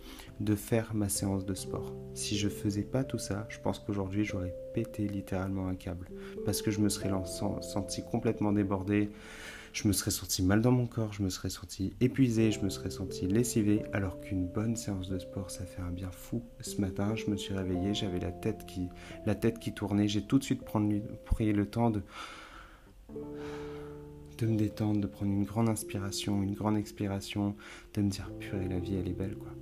de 0.40 0.55
faire 0.55 0.95
ma 0.95 1.09
séance 1.09 1.47
de 1.47 1.55
sport. 1.55 1.95
Si 2.14 2.37
je 2.37 2.49
faisais 2.49 2.83
pas 2.83 3.05
tout 3.05 3.19
ça, 3.19 3.47
je 3.49 3.59
pense 3.61 3.78
qu'aujourd'hui 3.78 4.25
j'aurais 4.25 4.55
pété 4.75 5.09
littéralement 5.09 5.69
un 5.69 5.75
câble 5.75 6.09
parce 6.45 6.61
que 6.61 6.71
je 6.71 6.81
me 6.81 6.88
serais 6.88 7.11
senti 7.62 8.02
complètement 8.05 8.52
débordé, 8.52 9.09
je 9.76 9.87
me 9.87 9.92
serais 9.92 10.11
senti 10.11 10.42
mal 10.42 10.62
dans 10.62 10.73
mon 10.73 10.87
corps, 10.87 11.12
je 11.12 11.23
me 11.23 11.28
serais 11.28 11.50
senti 11.50 11.92
épuisé, 12.00 12.50
je 12.50 12.61
me 12.61 12.71
serais 12.71 12.88
senti 12.88 13.26
lessivé, 13.26 13.83
alors 13.92 14.23
qu'une 14.23 14.49
bonne 14.49 14.75
séance 14.75 15.11
de 15.11 15.18
sport, 15.18 15.50
ça 15.50 15.66
fait 15.66 15.83
un 15.83 15.90
bien 15.90 16.11
fou. 16.11 16.42
Ce 16.61 16.80
matin, 16.80 17.14
je 17.14 17.30
me 17.30 17.37
suis 17.37 17.52
réveillé, 17.52 17.92
j'avais 17.92 18.18
la 18.18 18.33
tête 18.33 18.64
qui, 18.64 19.75
tournait, 19.75 20.09
j'ai 20.09 20.23
tout 20.23 20.38
de 20.38 20.45
suite 20.45 20.62
pris 20.64 21.52
le 21.52 21.66
temps 21.66 21.90
de 21.90 22.02
de 24.38 24.47
me 24.47 24.56
détendre, 24.56 25.00
de 25.00 25.06
prendre 25.06 25.33
une 25.33 25.45
grande 25.45 25.68
inspiration, 25.68 26.42
une 26.42 26.54
grande 26.54 26.76
expiration, 26.76 27.56
de 27.95 28.02
me 28.02 28.11
dire 28.11 28.30
purée 28.38 28.68
la 28.68 28.78
vie 28.78 28.97
elle 28.97 29.09
est 29.09 29.14
belle 29.14 29.35
quoi. 29.35 29.52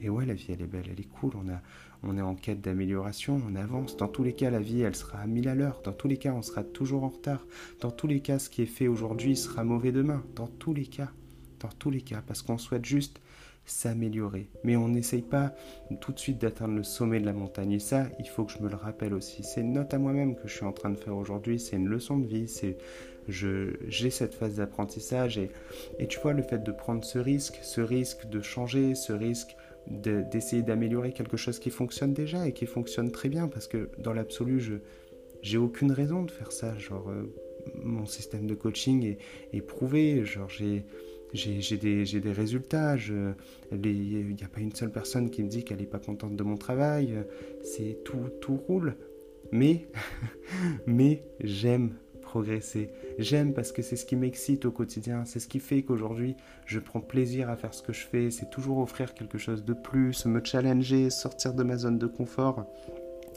Et 0.00 0.08
ouais, 0.08 0.26
la 0.26 0.34
vie, 0.34 0.46
elle 0.50 0.62
est 0.62 0.66
belle, 0.66 0.86
elle 0.90 1.00
est 1.00 1.08
cool. 1.08 1.32
On, 1.36 1.48
a, 1.48 1.62
on 2.02 2.16
est 2.18 2.22
en 2.22 2.34
quête 2.34 2.60
d'amélioration, 2.60 3.40
on 3.48 3.56
avance. 3.56 3.96
Dans 3.96 4.08
tous 4.08 4.22
les 4.22 4.32
cas, 4.32 4.50
la 4.50 4.60
vie, 4.60 4.82
elle 4.82 4.96
sera 4.96 5.18
à 5.18 5.26
mille 5.26 5.48
à 5.48 5.54
l'heure. 5.54 5.80
Dans 5.84 5.92
tous 5.92 6.08
les 6.08 6.16
cas, 6.16 6.32
on 6.32 6.42
sera 6.42 6.64
toujours 6.64 7.04
en 7.04 7.08
retard. 7.08 7.46
Dans 7.80 7.90
tous 7.90 8.06
les 8.06 8.20
cas, 8.20 8.38
ce 8.38 8.50
qui 8.50 8.62
est 8.62 8.66
fait 8.66 8.88
aujourd'hui 8.88 9.36
sera 9.36 9.64
mauvais 9.64 9.92
demain. 9.92 10.22
Dans 10.34 10.46
tous 10.46 10.74
les 10.74 10.86
cas. 10.86 11.10
Dans 11.60 11.70
tous 11.78 11.90
les 11.90 12.02
cas. 12.02 12.22
Parce 12.26 12.42
qu'on 12.42 12.58
souhaite 12.58 12.84
juste 12.84 13.20
s'améliorer. 13.64 14.48
Mais 14.64 14.76
on 14.76 14.88
n'essaye 14.88 15.22
pas 15.22 15.54
tout 16.00 16.12
de 16.12 16.18
suite 16.18 16.38
d'atteindre 16.38 16.74
le 16.74 16.84
sommet 16.84 17.20
de 17.20 17.26
la 17.26 17.32
montagne. 17.32 17.72
Et 17.72 17.80
ça, 17.80 18.06
il 18.18 18.28
faut 18.28 18.44
que 18.44 18.52
je 18.52 18.62
me 18.62 18.68
le 18.68 18.76
rappelle 18.76 19.12
aussi. 19.12 19.42
C'est 19.42 19.60
une 19.60 19.72
note 19.72 19.92
à 19.92 19.98
moi-même 19.98 20.36
que 20.36 20.46
je 20.48 20.54
suis 20.54 20.64
en 20.64 20.72
train 20.72 20.90
de 20.90 20.96
faire 20.96 21.16
aujourd'hui. 21.16 21.58
C'est 21.58 21.76
une 21.76 21.88
leçon 21.88 22.18
de 22.18 22.26
vie. 22.26 22.48
C'est 22.48 22.78
j'ai 23.28 24.10
cette 24.10 24.34
phase 24.34 24.56
d'apprentissage 24.56 25.38
et 25.38 26.06
tu 26.06 26.20
vois 26.20 26.32
le 26.32 26.42
fait 26.42 26.62
de 26.62 26.72
prendre 26.72 27.04
ce 27.04 27.18
risque, 27.18 27.58
ce 27.62 27.80
risque 27.80 28.28
de 28.28 28.40
changer, 28.40 28.94
ce 28.94 29.12
risque 29.12 29.56
d'essayer 29.88 30.62
d'améliorer 30.62 31.12
quelque 31.12 31.36
chose 31.36 31.58
qui 31.58 31.70
fonctionne 31.70 32.12
déjà 32.12 32.46
et 32.46 32.52
qui 32.52 32.66
fonctionne 32.66 33.10
très 33.10 33.28
bien 33.28 33.48
parce 33.48 33.66
que 33.68 33.88
dans 33.98 34.12
l'absolu, 34.12 34.60
je 34.60 34.74
j'ai 35.42 35.58
aucune 35.58 35.92
raison 35.92 36.24
de 36.24 36.30
faire 36.30 36.50
ça. 36.50 36.76
Genre, 36.76 37.08
euh, 37.08 37.32
mon 37.82 38.06
système 38.06 38.46
de 38.46 38.54
coaching 38.54 39.16
est, 39.52 39.60
prouvé. 39.60 40.24
Genre, 40.24 40.48
j'ai 40.48 40.84
j'ai 41.32 41.76
des, 41.76 42.04
des, 42.04 42.32
résultats. 42.32 42.96
Il 42.96 43.34
n'y 43.72 44.44
a 44.44 44.48
pas 44.48 44.60
une 44.60 44.74
seule 44.74 44.90
personne 44.90 45.30
qui 45.30 45.42
me 45.42 45.48
dit 45.48 45.64
qu'elle 45.64 45.78
n'est 45.78 45.86
pas 45.86 45.98
contente 45.98 46.34
de 46.34 46.42
mon 46.42 46.56
travail. 46.56 47.14
C'est 47.62 47.98
tout, 48.04 48.30
tout 48.40 48.56
roule. 48.56 48.96
Mais, 49.52 49.86
mais 50.86 51.22
j'aime 51.40 51.94
progresser. 52.26 52.90
J'aime 53.18 53.54
parce 53.54 53.70
que 53.70 53.82
c'est 53.82 53.94
ce 53.94 54.04
qui 54.04 54.16
m'excite 54.16 54.64
au 54.64 54.72
quotidien, 54.72 55.24
c'est 55.24 55.38
ce 55.38 55.46
qui 55.46 55.60
fait 55.60 55.82
qu'aujourd'hui 55.82 56.36
je 56.66 56.80
prends 56.80 57.00
plaisir 57.00 57.48
à 57.48 57.56
faire 57.56 57.72
ce 57.72 57.82
que 57.82 57.92
je 57.92 58.04
fais, 58.04 58.30
c'est 58.32 58.50
toujours 58.50 58.78
offrir 58.78 59.14
quelque 59.14 59.38
chose 59.38 59.64
de 59.64 59.72
plus, 59.72 60.26
me 60.26 60.44
challenger, 60.44 61.08
sortir 61.10 61.54
de 61.54 61.62
ma 61.62 61.76
zone 61.76 61.98
de 61.98 62.06
confort. 62.06 62.66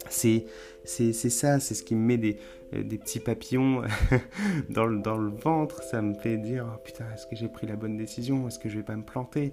C'est, 0.10 0.46
c'est, 0.86 1.14
ça, 1.14 1.60
c'est 1.60 1.76
ce 1.76 1.84
qui 1.84 1.94
me 1.94 2.02
met 2.02 2.18
des, 2.18 2.38
euh, 2.74 2.84
des 2.84 2.98
petits 2.98 3.20
papillons 3.20 3.84
dans, 4.70 4.86
le, 4.86 5.00
dans 5.00 5.18
le 5.18 5.30
ventre. 5.30 5.84
Ça 5.84 6.02
me 6.02 6.16
fait 6.16 6.38
dire 6.38 6.66
oh, 6.68 6.80
putain, 6.84 7.06
est-ce 7.14 7.28
que 7.28 7.36
j'ai 7.36 7.50
pris 7.50 7.68
la 7.68 7.76
bonne 7.76 7.98
décision? 7.98 8.48
Est-ce 8.48 8.58
que 8.58 8.70
je 8.70 8.78
vais 8.78 8.84
pas 8.84 8.96
me 8.96 9.04
planter? 9.04 9.52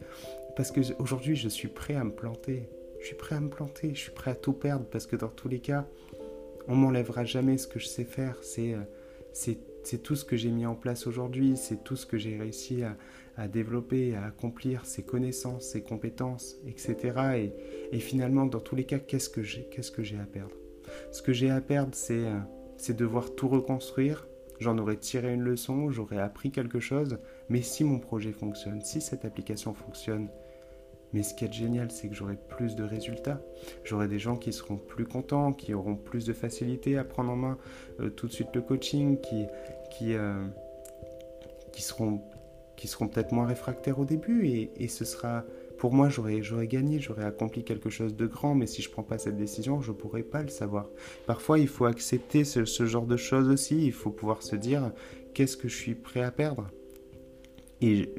Parce 0.55 0.71
que 0.71 0.81
aujourd'hui, 0.99 1.37
je 1.37 1.49
suis 1.49 1.69
prêt 1.69 1.97
à 1.97 2.05
me 2.05 2.12
planter. 2.12 2.71
Je 3.00 3.07
suis 3.07 3.16
prêt 3.16 3.35
à 3.37 3.40
me 3.40 3.50
planter. 3.50 3.90
Je 3.93 4.00
suis 4.00 4.12
prêt 4.12 4.31
à 4.31 4.35
tout 4.35 4.55
perdre 4.55 4.87
parce 4.87 5.07
que 5.07 5.16
dans 5.16 5.28
tous 5.28 5.49
les 5.49 5.59
cas, 5.59 5.85
on 6.69 6.76
m'enlèvera 6.76 7.25
jamais 7.25 7.59
ce 7.59 7.66
que 7.66 7.78
je 7.78 7.87
sais 7.87 8.05
faire. 8.05 8.37
C'est 8.43 8.73
euh, 8.73 8.81
c'est 9.37 10.02
tout 10.02 10.16
ce 10.16 10.25
que 10.25 10.37
j'ai 10.37 10.50
mis 10.50 10.66
en 10.66 10.75
place 10.75 11.07
aujourd'hui, 11.07 11.57
c'est 11.57 11.85
tout 11.85 11.97
ce 11.97 12.07
que 12.07 12.16
j'ai 12.16 12.38
réussi 12.38 12.83
à, 13.37 13.49
développer, 13.49 14.14
à 14.14 14.25
accomplir, 14.25 14.87
ces 14.87 15.02
connaissances, 15.02 15.66
ces 15.69 15.83
compétences, 15.83 16.57
etc. 16.66 17.52
Et, 17.93 17.99
finalement, 18.00 18.47
dans 18.47 18.61
tous 18.61 18.76
les 18.76 18.85
cas, 18.85 18.99
qu'est-ce 18.99 19.28
que 19.28 19.43
j'ai 19.43 19.69
que 19.69 19.83
à 20.16 20.25
perdre? 20.25 20.57
Ce 21.12 21.21
que 21.21 21.33
j'ai 21.33 21.50
à 21.50 21.61
perdre, 21.61 21.95
c'est 21.95 22.26
euh, 22.26 22.95
devoir 22.95 23.35
tout 23.35 23.49
reconstruire. 23.49 24.26
J'en 24.59 24.78
aurais 24.78 24.97
tiré 24.97 25.35
une 25.35 25.43
leçon, 25.43 25.90
j'aurais 25.90 26.19
appris 26.19 26.50
quelque 26.50 26.81
chose, 26.81 27.19
mais 27.50 27.61
si 27.61 27.85
mon 27.85 27.99
projet 27.99 28.33
fonctionne, 28.33 28.81
si 28.81 29.02
cette 29.02 29.26
application 29.26 29.75
fonctionne, 29.75 30.31
mais 31.13 31.23
ce 31.23 31.35
qui 31.35 31.45
est 31.45 31.53
génial, 31.53 31.91
c'est 31.91 32.09
que 32.09 32.15
j'aurai 32.15 32.37
plus 32.37 32.75
de 32.75 32.83
résultats. 32.83 33.41
J'aurai 33.85 34.09
des 34.09 34.19
gens 34.19 34.37
qui 34.37 34.53
seront 34.53 34.77
plus 34.77 35.07
contents, 35.07 35.53
qui 35.53 35.75
auront 35.75 35.97
plus 35.97 36.25
de 36.27 36.33
facilité 36.33 36.99
à 36.99 37.05
prendre 37.05 37.31
en 37.31 37.37
main 37.37 37.59
euh, 38.01 38.11
tout 38.11 38.27
de 38.27 38.33
suite 38.33 38.49
le 38.55 38.61
coaching, 38.61 39.21
qui, 39.21 39.47
qui, 39.91 40.15
euh, 40.15 40.47
qui 41.73 41.83
seront, 41.83 42.21
qui 42.77 42.89
seront 42.89 43.09
peut-être 43.09 43.33
moins 43.33 43.47
réfractaires 43.47 43.99
au 43.99 44.05
début. 44.05 44.47
Et, 44.47 44.89
ce 44.89 45.05
sera, 45.05 45.45
pour 45.79 45.93
moi, 45.93 46.09
j'aurais, 46.09 46.41
gagné, 46.67 47.01
j'aurais 47.01 47.25
accompli 47.25 47.65
quelque 47.65 47.89
chose 47.89 48.17
de 48.17 48.27
grand. 48.27 48.55
Mais 48.55 48.67
si 48.67 48.83
je 48.83 48.89
ne 48.89 48.93
prends 48.93 49.05
pas 49.05 49.19
cette 49.19 49.37
décision, 49.37 49.81
je 49.81 49.93
ne 49.93 49.97
pourrai 49.97 50.23
pas 50.23 50.43
le 50.43 50.49
savoir. 50.49 50.89
Parfois, 51.27 51.59
il 51.59 51.69
faut 51.69 51.87
accepter 51.87 52.45
ce, 52.45 52.65
ce 52.65 52.85
genre 52.85 53.07
de 53.07 53.17
choses 53.17 53.49
aussi. 53.49 53.87
Il 53.87 53.93
faut 53.93 54.11
pouvoir 54.11 54.43
se 54.43 54.57
dire 54.57 54.93
qu'est-ce 55.35 55.57
que 55.57 55.69
je 55.69 55.77
suis 55.77 55.95
prêt 55.95 56.23
à 56.23 56.31
perdre? 56.31 56.69
Et 57.81 58.11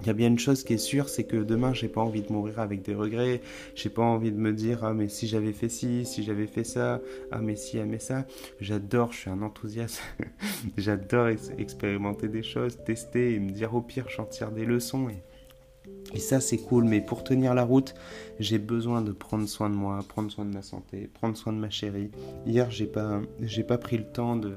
il 0.00 0.06
y 0.06 0.10
a 0.10 0.12
bien 0.12 0.28
une 0.28 0.38
chose 0.38 0.64
qui 0.64 0.74
est 0.74 0.78
sûre, 0.78 1.08
c'est 1.08 1.24
que 1.24 1.36
demain, 1.36 1.74
j'ai 1.74 1.88
pas 1.88 2.00
envie 2.00 2.22
de 2.22 2.32
mourir 2.32 2.60
avec 2.60 2.82
des 2.82 2.94
regrets. 2.94 3.40
J'ai 3.74 3.90
pas 3.90 4.02
envie 4.02 4.32
de 4.32 4.38
me 4.38 4.52
dire 4.52 4.84
ah 4.84 4.94
mais 4.94 5.08
si 5.08 5.26
j'avais 5.26 5.52
fait 5.52 5.68
ci, 5.68 6.04
si 6.04 6.22
j'avais 6.22 6.46
fait 6.46 6.64
ça, 6.64 7.00
ah 7.30 7.40
mais 7.40 7.56
si, 7.56 7.78
ah 7.78 7.84
mais 7.84 7.98
ça. 7.98 8.26
J'adore, 8.60 9.12
je 9.12 9.18
suis 9.18 9.30
un 9.30 9.42
enthousiaste. 9.42 10.00
J'adore 10.76 11.28
expérimenter 11.58 12.28
des 12.28 12.42
choses, 12.42 12.78
tester 12.84 13.34
et 13.34 13.38
me 13.40 13.50
dire 13.50 13.74
au 13.74 13.80
pire, 13.80 14.06
j'en 14.08 14.24
tire 14.24 14.50
des 14.52 14.64
leçons 14.64 15.08
et 15.08 15.22
et 16.14 16.20
ça, 16.20 16.40
c'est 16.40 16.58
cool, 16.58 16.84
mais 16.84 17.00
pour 17.00 17.22
tenir 17.22 17.54
la 17.54 17.64
route, 17.64 17.94
j'ai 18.40 18.58
besoin 18.58 19.02
de 19.02 19.12
prendre 19.12 19.46
soin 19.46 19.68
de 19.68 19.74
moi, 19.74 20.00
prendre 20.08 20.30
soin 20.30 20.46
de 20.46 20.52
ma 20.52 20.62
santé, 20.62 21.10
prendre 21.12 21.36
soin 21.36 21.52
de 21.52 21.58
ma 21.58 21.68
chérie. 21.68 22.10
Hier, 22.46 22.70
j'ai 22.70 22.86
pas, 22.86 23.20
pas 23.66 23.78
pris 23.78 23.98
le 23.98 24.04
temps 24.04 24.36
de, 24.36 24.56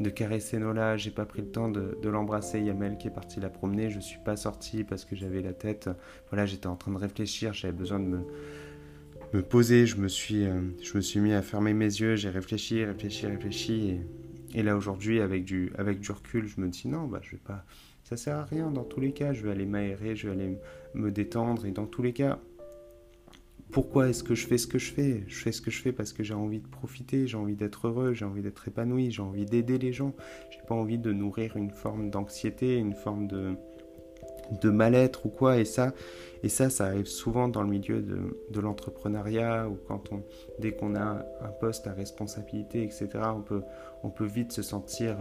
de 0.00 0.10
caresser 0.10 0.58
Nola, 0.58 0.96
j'ai 0.96 1.10
pas 1.10 1.26
pris 1.26 1.42
le 1.42 1.48
temps 1.48 1.68
de, 1.68 2.08
l'embrasser. 2.08 2.60
Yamel 2.60 2.96
qui 2.98 3.08
est 3.08 3.12
parti 3.12 3.38
la 3.38 3.50
promener, 3.50 3.90
je 3.90 4.00
suis 4.00 4.18
pas 4.24 4.36
sorti 4.36 4.82
parce 4.84 5.04
que 5.04 5.14
j'avais 5.14 5.42
la 5.42 5.52
tête. 5.52 5.90
Voilà, 6.30 6.46
j'étais 6.46 6.66
en 6.66 6.76
train 6.76 6.92
de 6.92 6.98
réfléchir, 6.98 7.52
j'avais 7.52 7.74
besoin 7.74 8.00
de 8.00 8.18
me, 9.32 9.42
poser. 9.42 9.86
Je 9.86 9.96
me 9.96 10.08
suis, 10.08 10.46
euh, 10.46 10.60
je 10.82 10.96
me 10.96 11.00
suis 11.00 11.20
mis 11.20 11.32
à 11.32 11.42
fermer 11.42 11.74
mes 11.74 11.84
yeux, 11.84 12.16
j'ai 12.16 12.30
réfléchi, 12.30 12.84
réfléchi, 12.84 13.26
réfléchi. 13.26 14.00
Et, 14.54 14.60
et 14.60 14.62
là 14.62 14.76
aujourd'hui, 14.76 15.20
avec 15.20 15.44
du, 15.44 15.72
avec 15.76 16.00
du 16.00 16.10
recul, 16.10 16.46
je 16.46 16.60
me 16.60 16.68
dis 16.68 16.88
non, 16.88 17.06
bah 17.06 17.20
je 17.22 17.32
vais 17.32 17.42
pas 17.44 17.64
ça 18.10 18.16
sert 18.16 18.36
à 18.36 18.44
rien 18.44 18.72
dans 18.72 18.82
tous 18.82 18.98
les 18.98 19.12
cas. 19.12 19.32
Je 19.32 19.42
vais 19.42 19.52
aller 19.52 19.66
m'aérer, 19.66 20.16
je 20.16 20.28
vais 20.28 20.34
aller 20.34 20.58
me 20.94 21.12
détendre. 21.12 21.64
Et 21.64 21.70
dans 21.70 21.86
tous 21.86 22.02
les 22.02 22.12
cas, 22.12 22.40
pourquoi 23.72 24.08
est-ce 24.08 24.22
que 24.22 24.34
je 24.34 24.46
fais 24.46 24.58
ce 24.58 24.66
que 24.66 24.78
je 24.78 24.92
fais? 24.92 25.24
Je 25.26 25.36
fais 25.36 25.52
ce 25.52 25.60
que 25.60 25.70
je 25.70 25.80
fais 25.80 25.92
parce 25.92 26.12
que 26.12 26.22
j'ai 26.22 26.34
envie 26.34 26.60
de 26.60 26.66
profiter, 26.66 27.26
j'ai 27.26 27.36
envie 27.36 27.56
d'être 27.56 27.88
heureux, 27.88 28.12
j'ai 28.12 28.24
envie 28.24 28.42
d'être 28.42 28.66
épanoui, 28.66 29.10
j'ai 29.10 29.22
envie 29.22 29.44
d'aider 29.44 29.78
les 29.78 29.92
gens. 29.92 30.14
J'ai 30.50 30.60
pas 30.66 30.74
envie 30.74 30.98
de 30.98 31.12
nourrir 31.12 31.56
une 31.56 31.70
forme 31.70 32.10
d'anxiété, 32.10 32.76
une 32.76 32.94
forme 32.94 33.26
de, 33.26 33.54
de 34.60 34.70
mal-être 34.70 35.26
ou 35.26 35.28
quoi. 35.28 35.58
Et 35.58 35.64
ça, 35.64 35.92
et 36.42 36.48
ça, 36.48 36.68
arrive 36.84 37.06
souvent 37.06 37.48
dans 37.48 37.62
le 37.62 37.68
milieu 37.68 38.02
de, 38.02 38.60
l'entrepreneuriat 38.60 39.68
ou 39.68 39.78
quand 39.86 40.12
on, 40.12 40.22
dès 40.58 40.72
qu'on 40.72 40.94
a 40.94 41.24
un 41.42 41.50
poste 41.60 41.86
à 41.86 41.92
responsabilité, 41.92 42.82
etc., 42.82 43.08
on 43.34 43.42
peut, 43.42 43.62
on 44.02 44.10
peut 44.10 44.26
vite 44.26 44.52
se 44.52 44.62
sentir 44.62 45.18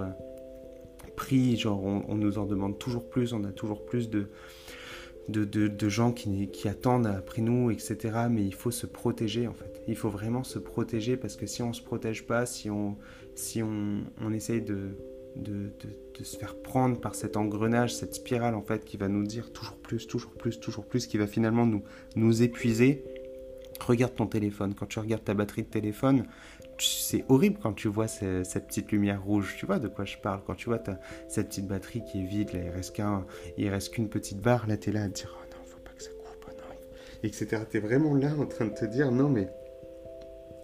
pris, 1.16 1.58
genre 1.58 1.84
on, 1.84 2.16
nous 2.16 2.38
en 2.38 2.46
demande 2.46 2.80
toujours 2.80 3.10
plus, 3.10 3.34
on 3.34 3.44
a 3.44 3.52
toujours 3.52 3.86
plus 3.86 4.10
de, 4.10 4.30
de, 5.30 5.68
de, 5.68 5.90
gens 5.90 6.12
qui, 6.12 6.50
qui, 6.50 6.68
attendent 6.68 7.08
après 7.08 7.42
nous, 7.42 7.72
etc. 7.72 7.98
Mais 8.30 8.44
il 8.44 8.54
faut 8.54 8.72
se 8.72 8.86
protéger 8.86 9.48
en 9.48 9.54
fait. 9.54 9.82
Il 9.88 9.96
faut 9.96 10.10
vraiment 10.10 10.44
se 10.44 10.60
protéger 10.60 11.18
parce 11.18 11.36
que 11.36 11.46
si 11.46 11.62
on 11.62 11.74
se 11.74 11.82
protège 11.82 12.26
pas, 12.26 12.46
si 12.46 12.70
on, 12.70 12.98
si 13.36 13.64
on, 13.64 14.04
on 14.22 14.34
essaye 14.34 14.62
de, 14.62 14.98
de, 15.36 15.72
de, 16.18 16.24
se 16.24 16.38
faire 16.38 16.56
prendre 16.62 17.00
par 17.00 17.16
cet 17.16 17.38
engrenage, 17.38 17.96
cette 17.96 18.16
spirale 18.16 18.56
en 18.56 18.62
fait 18.62 18.84
qui 18.84 18.98
va 18.98 19.08
nous 19.08 19.24
dire 19.24 19.54
toujours 19.54 19.78
plus, 19.78 20.06
toujours 20.06 20.32
plus, 20.32 20.60
toujours 20.60 20.86
plus, 20.86 21.08
qui 21.08 21.18
va 21.18 21.28
finalement 21.28 21.66
nous, 21.66 21.84
nous 22.16 22.44
épuiser. 22.44 23.04
Regarde 23.80 24.16
ton 24.16 24.28
téléphone. 24.28 24.74
Quand 24.76 24.88
tu 24.88 25.00
regardes 25.00 25.24
ta 25.24 25.34
batterie 25.34 25.64
de 25.64 25.70
téléphone, 25.70 26.26
c'est 26.82 27.26
horrible 27.30 27.58
quand 27.62 27.74
tu 27.74 27.88
vois 27.88 28.08
cette 28.08 28.68
petite 28.68 28.92
lumière 28.92 29.24
rouge. 29.24 29.56
Tu 29.58 29.66
vois 29.66 29.80
de 29.80 29.88
quoi 29.88 30.06
je 30.06 30.18
parle? 30.18 30.42
Quand 30.46 30.56
tu 30.56 30.66
vois 30.66 30.82
cette 31.28 31.50
petite 31.50 31.68
batterie 31.68 32.04
qui 32.04 32.22
est 32.22 32.26
vide, 32.26 32.52
il 32.54 32.70
reste 32.70 32.96
reste 33.70 33.94
qu'une 33.94 34.10
petite 34.10 34.40
barre. 34.40 34.68
Là, 34.68 34.78
tu 34.78 34.90
es 34.90 34.94
là 34.94 35.04
à 35.04 35.10
te 35.10 35.14
dire, 35.14 35.38
oh 35.38 35.46
non, 35.52 35.64
faut 35.66 35.80
pas 35.80 35.92
que 35.92 36.04
ça 36.04 36.12
coupe, 36.12 36.46
oh 36.48 36.52
non, 36.52 36.76
etc. 37.24 37.64
Tu 37.70 37.78
es 37.78 37.80
vraiment 37.80 38.16
là 38.16 38.34
en 38.38 38.46
train 38.46 38.66
de 38.66 38.74
te 38.74 38.86
dire, 38.86 39.12
non, 39.12 39.30
mais 39.30 39.50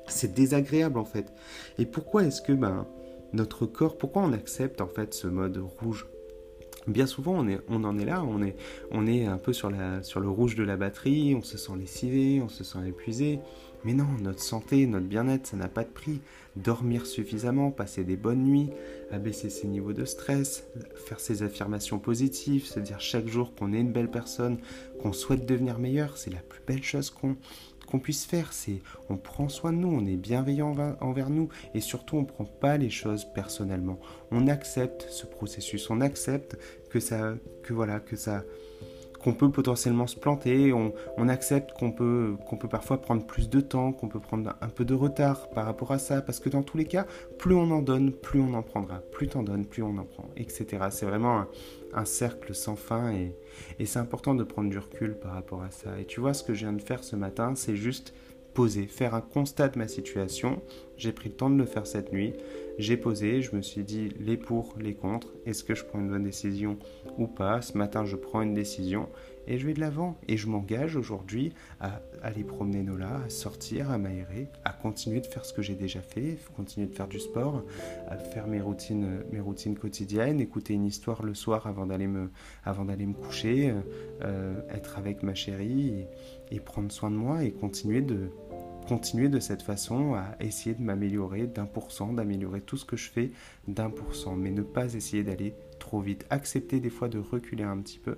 c'est 0.08 0.34
désagréable 0.34 1.00
en 1.00 1.06
fait. 1.06 1.34
Et 1.78 1.86
pourquoi 1.86 2.24
est-ce 2.24 2.42
que 2.42 2.54
ben, 2.54 2.88
notre 3.34 3.66
corps, 3.66 3.98
pourquoi 3.98 4.24
on 4.24 4.34
accepte 4.34 4.82
en 4.82 4.88
fait 4.88 5.14
ce 5.14 5.28
mode 5.28 5.58
rouge? 5.58 6.08
Bien 6.88 7.08
souvent, 7.08 7.44
on, 7.68 7.84
en 7.84 7.98
est 7.98 8.06
là, 8.06 8.24
on 8.24 9.08
est, 9.08 9.26
un 9.26 9.38
peu 9.38 9.54
sur, 9.54 9.72
sur 10.04 10.20
le 10.20 10.30
rouge 10.30 10.56
de 10.56 10.64
la 10.64 10.78
batterie, 10.78 11.34
on 11.36 11.42
se 11.42 11.58
sent 11.58 11.74
lessivé, 11.78 12.42
on 12.42 12.50
se 12.50 12.64
sent 12.64 12.88
épuisé. 12.88 13.40
Mais 13.86 13.94
non, 13.94 14.08
notre 14.20 14.42
santé, 14.42 14.88
notre 14.88 15.06
bien-être, 15.06 15.46
ça 15.46 15.58
n'a 15.58 15.68
pas 15.68 15.84
de 15.84 15.90
prix. 15.90 16.20
Dormir 16.56 17.06
suffisamment, 17.06 17.70
passer 17.70 18.04
des 18.04 18.18
bonnes 18.18 18.44
nuits, 18.44 18.72
abaisser 19.12 19.52
ses 19.52 19.68
niveaux 19.68 19.94
de 19.94 20.06
stress, 20.06 20.68
faire 20.96 21.20
ses 21.20 21.44
affirmations 21.44 22.00
positives, 22.00 22.66
se 22.66 22.80
dire 22.80 23.00
chaque 23.00 23.28
jour 23.28 23.54
qu'on 23.54 23.74
est 23.74 23.80
une 23.80 23.92
belle 23.92 24.10
personne, 24.10 24.58
qu'on 25.02 25.14
souhaite 25.14 25.46
devenir 25.46 25.78
meilleur, 25.78 26.18
c'est 26.18 26.32
la 26.32 26.40
plus 26.40 26.62
belle 26.66 26.84
chose 26.84 27.12
qu'on 27.12 27.36
puisse 28.00 28.26
faire, 28.26 28.54
c'est 28.54 28.82
on 29.10 29.18
prend 29.18 29.50
soin 29.50 29.74
de 29.74 29.78
nous, 29.78 29.90
on 29.90 30.06
est 30.06 30.18
bienveillant 30.18 30.76
envers 31.02 31.30
nous 31.30 31.50
et 31.74 31.82
surtout 31.82 32.18
on 32.18 32.26
prend 32.26 32.46
pas 32.46 32.78
les 32.78 32.90
choses 32.90 33.26
personnellement. 33.34 34.00
On 34.32 34.48
accepte 34.48 35.08
ce 35.10 35.26
processus, 35.26 35.90
on 35.90 36.02
accepte 36.02 36.58
que 36.90 37.00
ça, 37.00 37.36
que 37.64 37.74
voilà, 37.74 38.00
que 38.00 38.16
ça, 38.16 38.44
qu'on 39.26 39.34
peut 39.34 39.50
potentiellement 39.50 40.06
se 40.06 40.16
planter, 40.16 40.72
on, 40.72 40.94
accepte 41.30 41.72
qu'on 41.74 41.92
peut, 41.92 42.36
qu'on 42.48 42.58
peut 42.58 42.68
parfois 42.68 43.02
prendre 43.02 43.26
plus 43.26 43.50
de 43.50 43.60
temps, 43.60 43.92
qu'on 43.92 44.08
peut 44.08 44.20
prendre 44.20 44.54
un 44.62 44.70
peu 44.70 44.86
de 44.86 44.94
retard 44.94 45.50
par 45.50 45.66
rapport 45.66 45.92
à 45.92 45.98
ça, 45.98 46.22
parce 46.22 46.40
que 46.40 46.48
dans 46.48 46.62
tous 46.62 46.78
les 46.78 46.86
cas, 46.86 47.08
plus 47.40 47.56
on 47.56 47.72
en 47.72 47.82
donne, 47.82 48.12
plus 48.12 48.40
on 48.40 48.54
en 48.54 48.62
prendra, 48.62 49.00
plus 49.12 49.28
t'en 49.28 49.42
donnes, 49.42 49.66
plus 49.66 49.82
on 49.82 49.98
en 49.98 50.06
prend, 50.06 50.30
etc. 50.38 50.78
C'est 50.92 51.08
vraiment 51.08 51.46
un, 51.96 52.06
cercle 52.06 52.54
sans 52.54 52.76
fin 52.76 53.12
et, 53.14 53.36
et 53.80 53.88
c'est 53.88 53.98
important 53.98 54.36
de 54.36 54.44
prendre 54.44 54.70
du 54.70 54.78
recul 54.78 55.16
par 55.16 55.32
rapport 55.32 55.64
à 55.64 55.72
ça. 55.72 56.00
Et 56.00 56.06
tu 56.06 56.20
vois, 56.20 56.36
ce 56.36 56.44
que 56.44 56.54
je 56.54 56.60
viens 56.60 56.74
de 56.74 56.82
faire 56.82 57.04
ce 57.04 57.16
matin, 57.16 57.54
c'est 57.56 57.76
juste 57.76 58.14
poser, 58.54 58.86
faire 58.86 59.16
un 59.16 59.22
constat 59.22 59.70
de 59.70 59.80
ma 59.80 59.88
situation. 59.88 60.62
J'ai 60.98 61.12
pris 61.12 61.30
le 61.30 61.36
temps 61.36 61.50
de 61.50 61.58
le 61.58 61.66
faire 61.66 61.88
cette 61.88 62.14
nuit. 62.14 62.34
J'ai 62.78 62.98
posé, 62.98 63.42
je 63.42 63.56
me 63.56 63.62
suis 63.62 63.84
dit 63.84 64.10
les 64.20 64.36
pour, 64.36 64.76
les 64.78 64.96
contre. 64.96 65.34
Est-ce 65.46 65.64
que 65.64 65.74
je 65.76 65.86
prends 65.86 66.00
une 66.00 66.10
bonne 66.10 66.24
décision 66.24 66.78
ou 67.18 67.26
pas? 67.26 67.62
Ce 67.62 67.78
matin, 67.78 68.04
je 68.04 68.18
prends 68.18 68.42
une 68.42 68.54
décision 68.54 69.08
et 69.48 69.58
je 69.58 69.66
vais 69.66 69.74
de 69.74 69.80
l'avant. 69.80 70.18
Et 70.28 70.36
je 70.36 70.48
m'engage 70.48 70.98
aujourd'hui 70.98 71.54
à 71.80 72.02
aller 72.22 72.44
promener 72.44 72.84
Nola, 72.84 73.22
à 73.26 73.30
sortir, 73.30 73.92
à 73.92 73.98
m'aérer, 73.98 74.50
à 74.66 74.74
continuer 74.74 75.22
de 75.22 75.26
faire 75.26 75.46
ce 75.46 75.54
que 75.54 75.62
j'ai 75.62 75.76
déjà 75.76 76.02
fait, 76.02 76.38
continuer 76.56 76.88
de 76.88 76.94
faire 76.94 77.08
du 77.08 77.20
sport, 77.20 77.64
à 78.10 78.18
faire 78.18 78.48
mes 78.48 78.60
routines, 78.60 79.24
mes 79.32 79.40
routines 79.40 79.78
quotidiennes, 79.78 80.42
écouter 80.42 80.74
une 80.74 80.86
histoire 80.86 81.24
le 81.24 81.34
soir 81.34 81.68
avant 81.68 81.86
d'aller 81.86 82.08
me, 82.08 82.30
avant 82.66 82.84
d'aller 82.84 83.06
me 83.06 83.14
coucher, 83.14 83.74
euh, 84.24 84.60
être 84.70 84.98
avec 84.98 85.24
ma 85.24 85.34
chérie 85.34 86.06
et 86.52 86.60
prendre 86.60 86.92
soin 86.92 87.10
de 87.10 87.16
moi 87.16 87.44
et 87.44 87.52
continuer 87.52 88.02
de 88.02 88.30
continuer 88.86 89.30
de 89.30 89.40
cette 89.40 89.64
façon 89.64 90.14
à 90.14 90.36
essayer 90.40 90.76
de 90.76 90.82
m'améliorer 90.82 91.48
d'un 91.48 91.66
pour 91.66 91.92
cent, 91.92 92.14
d'améliorer 92.14 92.62
tout 92.62 92.78
ce 92.78 92.86
que 92.86 92.96
je 92.96 93.10
fais 93.10 93.32
d'un 93.68 93.90
pour 93.90 94.16
cent, 94.16 94.36
mais 94.36 94.52
ne 94.52 94.62
pas 94.62 94.94
essayer 94.94 95.24
d'aller 95.24 95.56
trop 95.80 96.00
vite. 96.00 96.26
Accepter 96.30 96.80
des 96.80 96.90
fois 96.90 97.10
de 97.10 97.20
reculer 97.20 97.64
un 97.64 97.78
petit 97.78 98.00
peu, 98.00 98.18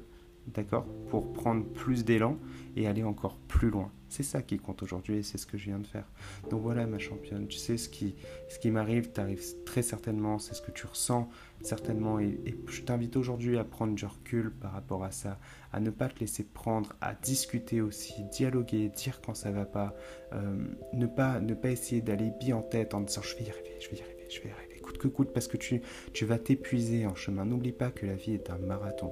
d'accord, 0.54 0.86
pour 1.10 1.34
prendre 1.34 1.66
plus 1.66 2.06
d'élan 2.06 2.38
et 2.76 2.88
aller 2.88 3.04
encore 3.04 3.38
plus 3.48 3.70
loin. 3.70 3.92
C'est 4.10 4.24
ça 4.24 4.42
qui 4.42 4.58
compte 4.58 4.82
aujourd'hui 4.84 5.18
et 5.18 5.24
c'est 5.24 5.38
ce 5.38 5.46
que 5.46 5.58
je 5.58 5.66
viens 5.66 5.80
de 5.80 5.88
faire. 5.88 6.06
Donc 6.50 6.62
voilà 6.62 6.86
ma 6.86 7.00
championne, 7.00 7.48
tu 7.48 7.58
sais 7.58 7.78
ce 7.78 7.90
qui, 7.90 8.16
ce 8.48 8.58
qui 8.60 8.72
m'arrive, 8.72 9.12
t'arrive 9.12 9.44
très 9.66 9.82
certainement, 9.82 10.40
c'est 10.40 10.54
ce 10.54 10.62
que 10.62 10.72
tu 10.72 10.86
ressens 10.86 11.28
certainement 11.62 12.20
et, 12.20 12.40
je 12.68 12.82
t'invite 12.82 13.18
aujourd'hui 13.18 13.58
à 13.58 13.64
prendre 13.64 13.96
du 13.96 14.06
recul 14.06 14.52
par 14.52 14.72
rapport 14.72 15.04
à 15.04 15.12
ça, 15.12 15.40
à 15.74 15.80
ne 15.80 15.90
pas 15.90 16.08
te 16.08 16.20
laisser 16.20 16.44
prendre, 16.44 16.94
à 17.02 17.14
discuter 17.16 17.82
aussi, 17.82 18.24
dialoguer, 18.32 18.90
dire 18.90 19.20
quand 19.26 19.34
ça 19.34 19.52
va 19.52 19.66
pas, 19.66 19.96
euh, 20.34 20.58
ne, 20.94 21.08
pas, 21.08 21.40
ne 21.40 21.54
pas 21.54 21.70
essayer 21.70 22.02
d'aller 22.02 22.32
bien 22.40 22.58
en 22.58 22.62
tête 22.62 22.94
en 22.94 23.02
disant 23.02 23.22
je 23.22 23.36
vais 23.36 23.44
y 23.44 23.50
arriver, 23.50 23.76
je 23.82 23.90
vais 23.90 23.98
y 23.98 24.02
arriver, 24.02 24.28
je 24.30 24.42
vais 24.42 24.50
y 24.50 24.52
arriver, 24.52 24.80
coûte 24.80 24.98
que 24.98 25.08
coûte 25.08 25.34
parce 25.34 25.48
que 25.48 25.58
tu, 25.58 25.82
tu 26.14 26.26
vas 26.26 26.40
t'épuiser 26.40 27.06
en 27.06 27.16
chemin. 27.16 27.46
N'oublie 27.46 27.74
pas 27.74 27.92
que 27.92 28.06
la 28.06 28.16
vie 28.16 28.34
est 28.34 28.50
un 28.50 28.58
marathon. 28.58 29.12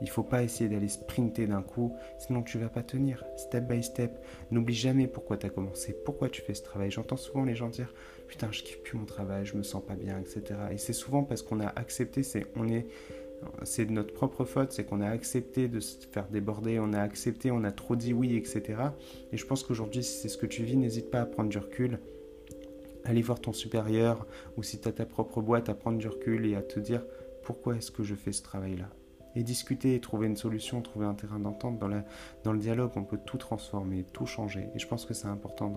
Il 0.00 0.10
faut 0.10 0.22
pas 0.22 0.42
essayer 0.42 0.68
d'aller 0.68 0.88
sprinter 0.88 1.46
d'un 1.46 1.62
coup, 1.62 1.94
sinon 2.18 2.42
tu 2.42 2.58
vas 2.58 2.68
pas 2.68 2.82
tenir. 2.82 3.24
Step 3.36 3.66
by 3.66 3.82
step. 3.82 4.18
N'oublie 4.50 4.74
jamais 4.74 5.06
pourquoi 5.06 5.36
tu 5.36 5.46
as 5.46 5.50
commencé, 5.50 5.94
pourquoi 6.04 6.28
tu 6.28 6.42
fais 6.42 6.54
ce 6.54 6.62
travail. 6.62 6.90
J'entends 6.90 7.16
souvent 7.16 7.44
les 7.44 7.54
gens 7.54 7.68
dire 7.68 7.94
Putain, 8.28 8.48
je 8.50 8.62
kiffe 8.62 8.82
plus 8.82 8.98
mon 8.98 9.04
travail, 9.04 9.46
je 9.46 9.56
me 9.56 9.62
sens 9.62 9.84
pas 9.84 9.94
bien, 9.94 10.18
etc. 10.18 10.42
Et 10.72 10.78
c'est 10.78 10.92
souvent 10.92 11.24
parce 11.24 11.42
qu'on 11.42 11.60
a 11.60 11.68
accepté, 11.68 12.22
c'est 12.22 12.46
on 12.56 12.68
est 12.68 12.86
c'est 13.62 13.84
de 13.84 13.92
notre 13.92 14.14
propre 14.14 14.44
faute, 14.44 14.72
c'est 14.72 14.84
qu'on 14.84 15.00
a 15.00 15.08
accepté 15.08 15.68
de 15.68 15.80
se 15.80 16.06
faire 16.06 16.28
déborder, 16.28 16.78
on 16.78 16.92
a 16.92 17.00
accepté, 17.00 17.50
on 17.50 17.64
a 17.64 17.72
trop 17.72 17.96
dit 17.96 18.12
oui, 18.12 18.36
etc. 18.36 18.74
Et 19.32 19.36
je 19.36 19.46
pense 19.46 19.62
qu'aujourd'hui, 19.62 20.02
si 20.02 20.18
c'est 20.18 20.28
ce 20.28 20.38
que 20.38 20.46
tu 20.46 20.64
vis, 20.64 20.76
n'hésite 20.76 21.10
pas 21.10 21.20
à 21.20 21.26
prendre 21.26 21.48
du 21.48 21.58
recul, 21.58 21.98
aller 23.04 23.22
voir 23.22 23.40
ton 23.40 23.52
supérieur, 23.52 24.26
ou 24.56 24.62
si 24.62 24.80
tu 24.80 24.88
as 24.88 24.92
ta 24.92 25.06
propre 25.06 25.40
boîte, 25.40 25.68
à 25.68 25.74
prendre 25.74 25.98
du 25.98 26.08
recul 26.08 26.46
et 26.46 26.56
à 26.56 26.62
te 26.62 26.80
dire 26.80 27.04
pourquoi 27.42 27.76
est-ce 27.76 27.90
que 27.90 28.02
je 28.02 28.14
fais 28.14 28.32
ce 28.32 28.42
travail-là? 28.42 28.88
Et 29.36 29.42
discuter, 29.42 29.98
trouver 30.00 30.26
une 30.26 30.36
solution, 30.36 30.80
trouver 30.82 31.06
un 31.06 31.14
terrain 31.14 31.38
d'entente. 31.38 31.78
Dans, 31.78 31.90
dans 32.44 32.52
le 32.52 32.58
dialogue, 32.58 32.92
on 32.96 33.04
peut 33.04 33.18
tout 33.24 33.38
transformer, 33.38 34.04
tout 34.12 34.26
changer. 34.26 34.68
Et 34.74 34.78
je 34.78 34.86
pense 34.86 35.04
que 35.04 35.14
c'est 35.14 35.28
important 35.28 35.70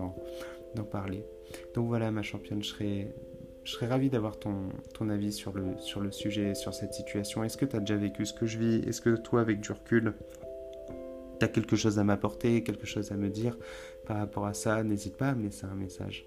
d'en 0.76 0.84
parler. 0.84 1.26
Donc 1.74 1.88
voilà, 1.88 2.12
ma 2.12 2.22
championne, 2.22 2.62
je 2.62 2.70
serais, 2.70 3.16
je 3.64 3.72
serais 3.72 3.88
ravi 3.88 4.10
d'avoir 4.10 4.38
ton, 4.38 4.70
ton 4.94 5.10
avis 5.10 5.32
sur 5.32 5.54
le, 5.54 5.78
sur 5.78 6.02
le 6.02 6.12
sujet, 6.12 6.54
sur 6.54 6.74
cette 6.74 6.94
situation. 6.94 7.44
Est-ce 7.44 7.58
que 7.58 7.66
tu 7.66 7.76
as 7.76 7.80
déjà 7.80 7.96
vécu 7.96 8.26
ce 8.26 8.34
que 8.34 8.46
je 8.46 8.60
vis? 8.60 8.88
Est-ce 8.88 9.02
que 9.02 9.16
toi, 9.16 9.42
avec 9.42 9.60
du 9.60 9.72
recul, 9.72 10.14
tu 11.40 11.46
as 11.46 11.48
quelque 11.48 11.76
chose 11.76 12.00
à 12.00 12.04
m'apporter, 12.04 12.64
quelque 12.64 12.86
chose 12.86 13.12
à 13.12 13.16
me 13.16 13.30
dire 13.30 13.58
par 14.06 14.18
rapport 14.18 14.46
à 14.46 14.54
ça? 14.54 14.84
N'hésite 14.84 15.18
pas 15.18 15.30
à 15.30 15.36
me 15.36 15.44
laisser 15.44 15.66
un 15.66 15.76
message. 15.76 16.26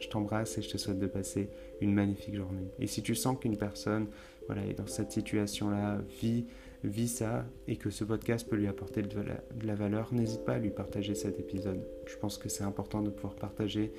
Je 0.00 0.08
t'embrasse 0.08 0.56
et 0.58 0.62
je 0.62 0.70
te 0.70 0.76
souhaite 0.78 1.00
de 1.00 1.08
passer 1.08 1.50
une 1.80 1.92
magnifique 1.92 2.36
journée. 2.36 2.70
Et 2.78 2.86
si 2.86 3.02
tu 3.02 3.16
sens 3.16 3.36
qu'une 3.40 3.56
personne 3.56 4.06
voilà, 4.48 4.66
est 4.66 4.74
dans 4.74 4.86
cette 4.86 5.12
situation-là, 5.12 6.00
vit 6.20 6.46
vit 6.84 7.08
ça 7.08 7.44
et 7.66 7.76
que 7.76 7.90
ce 7.90 8.04
podcast 8.04 8.48
peut 8.48 8.56
lui 8.56 8.68
apporter 8.68 9.02
de 9.02 9.22
la, 9.64 9.74
valeur, 9.74 10.12
n'hésite 10.12 10.44
pas 10.44 10.54
à 10.54 10.58
lui 10.58 10.70
partager 10.70 11.14
cet 11.14 11.38
épisode. 11.40 11.80
Je 12.06 12.16
pense 12.16 12.38
que 12.38 12.48
c'est 12.48 12.64
important 12.64 13.02
de 13.02 13.10
pouvoir 13.10 13.34
partager 13.34 13.92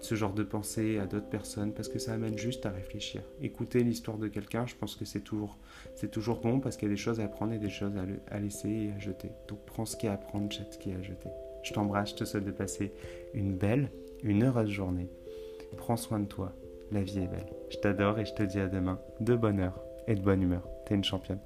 ce 0.00 0.16
genre 0.16 0.32
de 0.32 0.42
pensée 0.42 0.98
à 0.98 1.06
d'autres 1.06 1.28
personnes 1.28 1.72
parce 1.72 1.88
que 1.88 1.98
ça 1.98 2.12
amène 2.12 2.36
juste 2.36 2.66
à 2.66 2.70
réfléchir. 2.70 3.22
Écouter 3.40 3.84
l'histoire 3.84 4.18
de 4.18 4.28
quelqu'un, 4.28 4.66
je 4.66 4.74
pense 4.74 4.96
que 4.96 5.04
c'est 5.04 5.20
toujours, 5.20 5.58
c'est 5.94 6.10
toujours 6.10 6.40
bon 6.40 6.60
parce 6.60 6.76
qu'il 6.76 6.88
y 6.88 6.90
a 6.90 6.94
des 6.94 7.00
choses 7.00 7.20
à 7.20 7.24
apprendre 7.24 7.52
et 7.52 7.58
des 7.58 7.70
choses 7.70 7.92
à, 8.28 8.40
laisser 8.40 8.68
et 8.68 8.92
à 8.92 8.98
jeter. 8.98 9.30
Donc 9.48 9.64
prends 9.64 9.86
ce 9.86 9.96
qu'il 9.96 10.08
y 10.08 10.10
a 10.10 10.14
à 10.14 10.18
prendre, 10.18 10.50
jette 10.50 10.74
ce 10.74 10.78
qu'il 10.78 10.92
y 10.92 10.94
a 10.94 10.98
à 10.98 11.02
jeter. 11.02 11.28
Je 11.62 11.72
t'embrasse, 11.72 12.10
je 12.10 12.16
te 12.16 12.24
souhaite 12.24 12.44
de 12.44 12.50
passer 12.50 12.92
une 13.32 13.56
belle, 13.56 13.90
une 14.24 14.42
heureuse 14.42 14.70
journée. 14.70 15.08
Prends 15.76 15.96
soin 15.96 16.18
de 16.18 16.26
toi, 16.26 16.52
la 16.92 17.02
vie 17.02 17.18
est 17.18 17.26
belle. 17.26 17.46
Je 17.70 17.78
t'adore 17.78 18.18
et 18.18 18.24
je 18.24 18.34
te 18.34 18.42
dis 18.42 18.60
à 18.60 18.68
demain 18.68 19.00
de 19.20 19.34
bonne 19.34 19.60
heure 19.60 19.80
et 20.06 20.14
de 20.14 20.20
bonne 20.20 20.42
humeur. 20.42 20.68
T'es 20.84 20.94
une 20.94 21.04
championne. 21.04 21.40